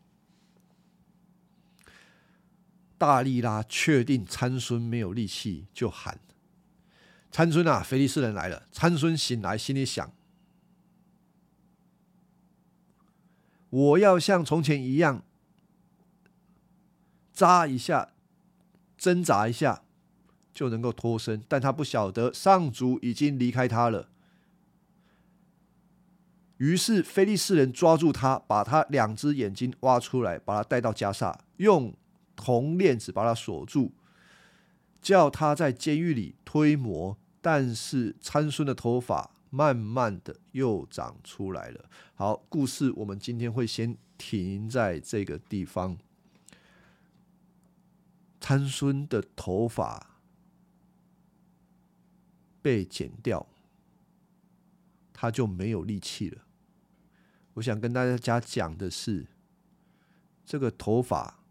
[2.97, 6.19] 大力拉确定参孙没有力气，就喊
[7.31, 10.13] ：“参孙啊，菲利斯人来了！”参孙醒来，心里想
[13.71, 15.23] ：“我要像从前一样，
[17.33, 18.09] 扎一下，
[18.97, 19.83] 挣扎一下。”
[20.53, 24.09] 就能够脱身，但他不晓得上主已经离开他了。
[26.57, 31.95] 于是菲利士人抓住他，把他两只眼睛挖出来，把他带到加萨，用
[32.35, 33.91] 铜链子把他锁住，
[35.01, 37.17] 叫他在监狱里推磨。
[37.41, 41.89] 但是参孙的头发慢慢的又长出来了。
[42.13, 45.97] 好，故事我们今天会先停在这个地方。
[48.39, 50.10] 参孙的头发。
[52.61, 53.45] 被剪掉，
[55.11, 56.41] 他就没有力气了。
[57.53, 59.25] 我想跟大家讲的是，
[60.45, 61.43] 这个头发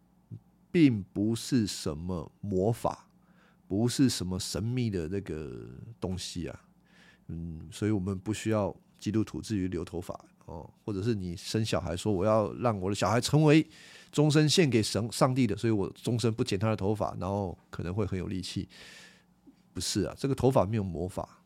[0.70, 3.06] 并不是什么魔法，
[3.68, 5.66] 不是什么神秘的那个
[6.00, 6.60] 东西啊。
[7.26, 13.64] 嗯，所以我们不需要基督徒至于留头发哦，或者是你生小孩说我要让我的小孩成为
[14.10, 18.68] 终身献给神上帝的，所以我终身不剪他的头发，然后可能会很有力气。
[19.72, 21.42] 不是啊，这个头发没有魔法，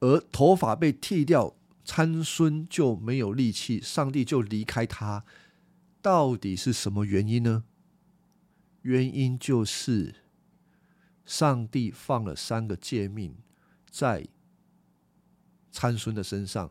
[0.00, 1.54] 而头发被剃掉，
[1.84, 5.24] 参孙就没有力气，上帝就离开他，
[6.00, 7.64] 到底是什么原因呢？
[8.82, 10.14] 原因就是
[11.24, 13.36] 上帝放了三个诫命
[13.90, 14.26] 在
[15.70, 16.70] 参孙的身上，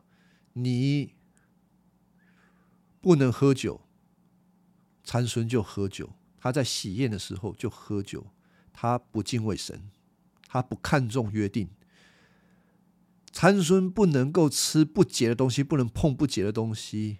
[0.53, 1.13] 你
[3.01, 3.81] 不能喝酒，
[5.03, 8.27] 参孙就喝酒，他在喜宴的时候就喝酒。
[8.73, 9.89] 他不敬畏神，
[10.47, 11.69] 他不看重约定。
[13.31, 17.19] 参孙不能够吃不洁的东西，不能碰不洁的东西，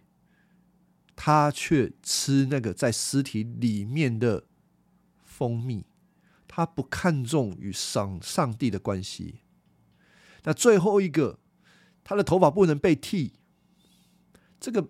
[1.16, 4.46] 他却吃那个在尸体里面的
[5.24, 5.86] 蜂蜜。
[6.48, 9.40] 他不看重与上上帝的关系。
[10.44, 11.40] 那最后一个，
[12.04, 13.34] 他的头发不能被剃。
[14.60, 14.90] 这个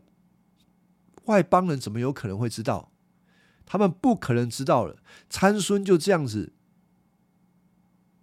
[1.26, 2.92] 外邦人怎么有可能会知道？
[3.66, 4.98] 他们不可能知道了。
[5.30, 6.54] 参孙就这样子，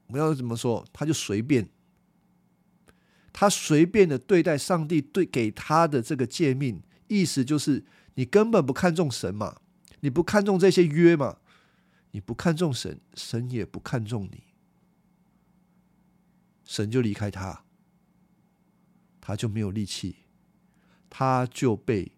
[0.06, 0.84] 我们要怎么说？
[0.92, 1.68] 他就随便，
[3.32, 7.84] 他随便的对待上帝对给他的这个诫命，意思就是
[8.14, 9.60] 你根本不看重神嘛，
[10.00, 11.38] 你不看重这些约嘛，
[12.12, 14.44] 你不看重神，神也不看重你，
[16.64, 17.64] 神就离开他，
[19.20, 20.16] 他就没有力气，
[21.08, 22.12] 他就被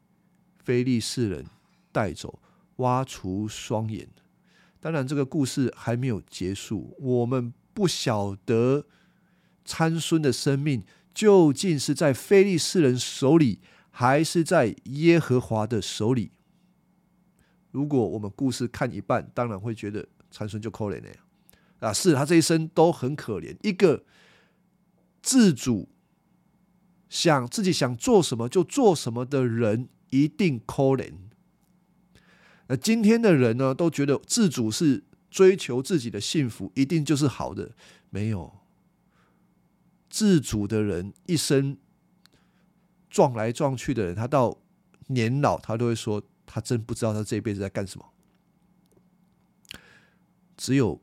[0.59, 1.47] 非利士人
[1.91, 2.39] 带走。
[2.77, 4.09] 挖除双眼，
[4.81, 6.97] 当然这个故事还没有结束。
[6.99, 8.87] 我们不晓得
[9.65, 10.83] 参孙的生命
[11.15, 13.61] 究竟是在非利士人手里，
[13.91, 16.33] 还是在耶和华的手里。
[17.71, 21.11] 如果我们故事看一半，当然会觉得参孙就可怜了。
[21.81, 24.05] 啊，是他这一生都很可怜，一个
[25.23, 25.89] 自主
[27.09, 31.13] 想自己想做什么就做什么的人，一定可怜。
[32.73, 37.73] 那今天的人呢，都觉得自主是追求自己的幸福，一定就是好的。
[38.09, 38.61] 没有
[40.09, 41.77] 自主的人，一生
[43.11, 44.57] 撞来撞去的人，他到
[45.09, 48.11] 年老，他都会说，他真不知道他这一辈子在干什么。
[50.57, 51.03] 只有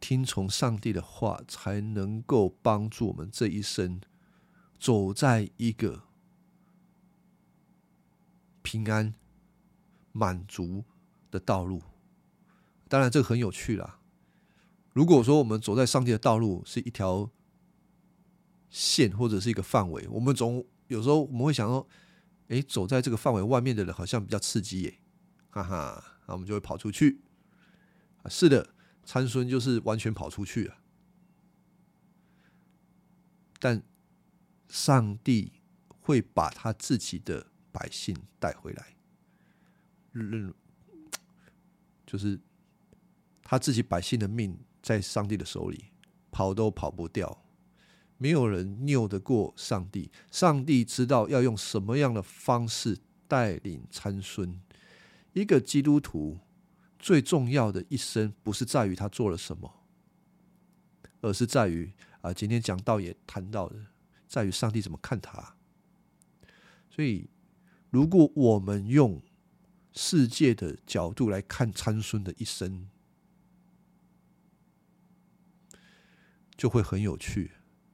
[0.00, 4.02] 听从上帝的话，才能够帮助我们这一生
[4.78, 6.02] 走在一个
[8.60, 9.14] 平安。
[10.12, 10.82] 满足
[11.30, 11.82] 的道路，
[12.88, 14.00] 当然这个很有趣啦。
[14.92, 17.30] 如果说我们走在上帝的道路是一条
[18.68, 21.88] 线或者是一个范围，我们总有时候我们会想说，
[22.48, 24.98] 哎，走在这个范围外面的人好像比较刺激耶，
[25.50, 27.20] 哈哈，那我们就会跑出去。
[28.22, 28.74] 啊，是的，
[29.04, 30.76] 参孙就是完全跑出去了。
[33.58, 33.82] 但
[34.68, 35.52] 上帝
[35.88, 38.96] 会把他自己的百姓带回来，
[40.12, 40.52] 认
[42.10, 42.40] 就是
[43.44, 45.84] 他自己百姓的命在上帝的手里，
[46.32, 47.44] 跑都跑不掉。
[48.18, 50.10] 没有人拗得过上帝。
[50.28, 52.98] 上帝知道要用什么样的方式
[53.28, 54.60] 带领参孙。
[55.34, 56.40] 一个基督徒
[56.98, 59.72] 最重要的一生，不是在于他做了什么，
[61.20, 61.92] 而是在于
[62.22, 63.76] 啊，今天讲道也谈到的，
[64.26, 65.54] 在于上帝怎么看他。
[66.90, 67.30] 所以，
[67.90, 69.22] 如果我们用
[69.92, 72.88] 世界的角度来看参孙的一生，
[76.56, 77.52] 就会很有趣。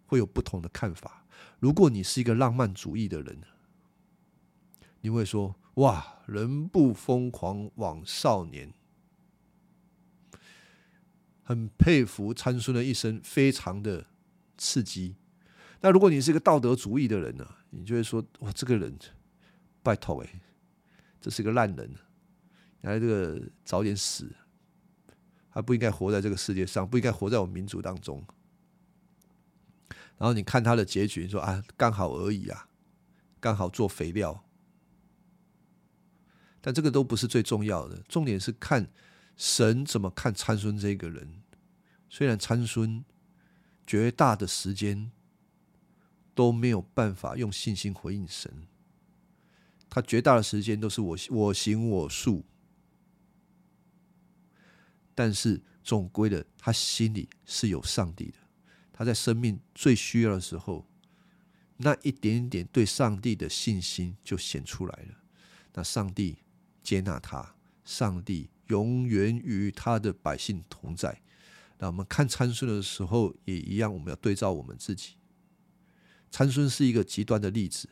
[0.09, 1.27] 会有不同的看法。
[1.59, 3.41] 如果你是一个浪漫主义的人，
[5.01, 8.73] 你会说：“哇，人不疯狂枉少年。”
[11.43, 14.07] 很佩服参孙的一生，非常的
[14.57, 15.17] 刺激。
[15.81, 17.57] 那如果你是一个道德主义的人呢？
[17.71, 18.97] 你就会说：“哇，这个人，
[19.83, 20.41] 拜托哎，
[21.27, 21.91] 这是个烂人，
[22.83, 24.33] 来这个早点死，
[25.51, 28.25] 他不应该活在这个世界上，不应该活在我们民族当中。”
[30.17, 32.69] 然后你看他的结局，说啊，刚好而已啊，
[33.41, 34.45] 刚好做肥料。
[36.61, 38.89] 但这个都不是最重要的，重点是看
[39.37, 41.43] 神怎么看参孙这个人。
[42.09, 43.05] 虽然参孙
[43.85, 45.11] 绝大的时间
[46.37, 48.69] 都没有办法用信心回应神，
[49.97, 52.45] 他绝大的时间都是我我行我素，
[55.15, 58.35] 但是总归的，他心里是有上帝的。
[58.93, 60.87] 他在生命最需要的时候，
[61.79, 65.15] 那一点点对上帝的信心就显出来了。
[65.73, 66.41] 那上帝
[66.83, 71.23] 接纳他，上帝永远与他的百姓同在。
[71.79, 75.15] 那我们看参孙的时候也一样，我们要对照我们自己。
[76.31, 77.89] 参孙是一个极端的例子，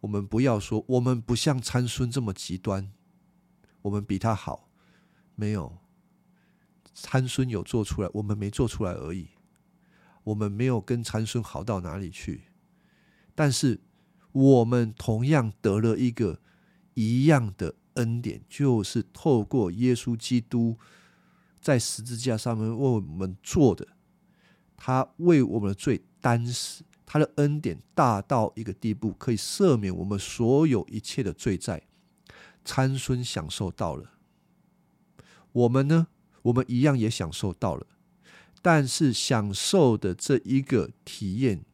[0.00, 2.92] 我们不要说我们不像参孙这么极端，
[3.82, 4.68] 我们比他好，
[5.34, 5.78] 没有。
[6.94, 9.28] 参孙有做出来，我们没做出来而已。
[10.24, 12.44] 我们没有跟参孙好到哪里去，
[13.34, 13.80] 但是
[14.32, 16.40] 我们同样得了一个
[16.94, 20.78] 一样的恩典，就是透过耶稣基督
[21.60, 23.86] 在十字架上面为我们做的，
[24.76, 31.84] 他为我们的罪担死，他的恩典大到一个地步，可以赦免我们所有一切的罪债。
[32.64, 34.10] 参孙享受到了，
[35.52, 36.08] 我们呢？
[36.42, 37.86] 我们一样也享受到了。
[38.60, 41.64] 但是享受的这一个体验，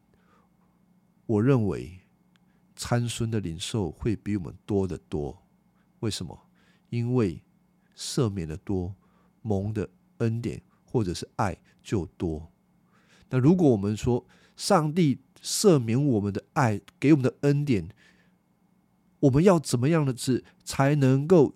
[1.25, 2.01] 我认为
[2.75, 5.41] 参孙的领受会比我们多得多。
[6.01, 6.39] 为什么？
[6.91, 7.41] 因为
[7.97, 8.93] 赦免的多，
[9.41, 12.51] 蒙的恩典或者是爱就多。
[13.29, 14.23] 那如果我们说
[14.55, 17.89] 上帝赦免我们的爱，给我们的恩典，
[19.21, 21.55] 我们要怎么样的子才能够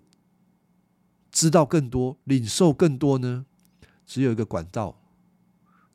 [1.30, 3.46] 知道更多、领受更多呢？
[4.06, 5.02] 只有一个管道。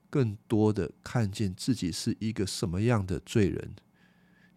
[0.09, 3.73] 更多的看见自己是一个什么样的罪人，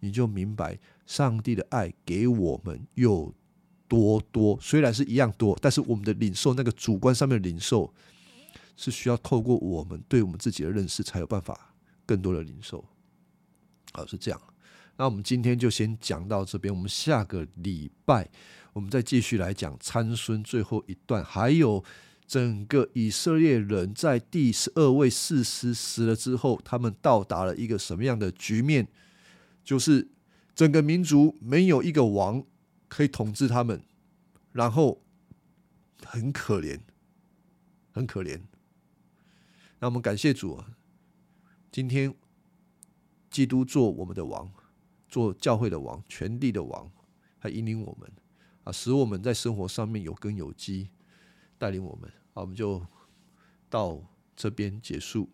[0.01, 3.33] 你就明白上帝的爱给我们有
[3.89, 4.59] 多多。
[4.61, 7.91] 虽然是一样多，但是我们的领受那个主观上面的领受，
[8.77, 11.66] 是需要透过我们对我们自己的认识，才有办法
[12.07, 12.83] 更多的零售。
[13.93, 14.41] 好，是这样。
[14.97, 18.27] 那我们今天就先讲到这边，我们下个礼拜
[18.73, 21.85] 我们再继续来讲参孙最后一段，还有。
[22.29, 28.89] 整个以色列人在第十二位士师死了之后，他们到达了一个什么样的局面？
[29.63, 30.09] 就是
[30.53, 32.45] 整个民族没有一个王
[32.89, 33.81] 可以统治他们，
[34.51, 35.01] 然后
[36.05, 36.81] 很可怜，
[37.93, 38.41] 很可怜。
[39.79, 40.76] 那我们感谢主啊，
[41.77, 42.15] 今天
[43.29, 44.51] 基督做我们的王，
[45.11, 46.91] 做教会的王，权力的王，
[47.39, 48.11] 他引领我们
[48.65, 50.89] 啊，使我们在生活上面有根有基。
[51.59, 52.81] 带领我们，啊，我们就
[53.69, 54.03] 到
[54.35, 55.29] 这边结束。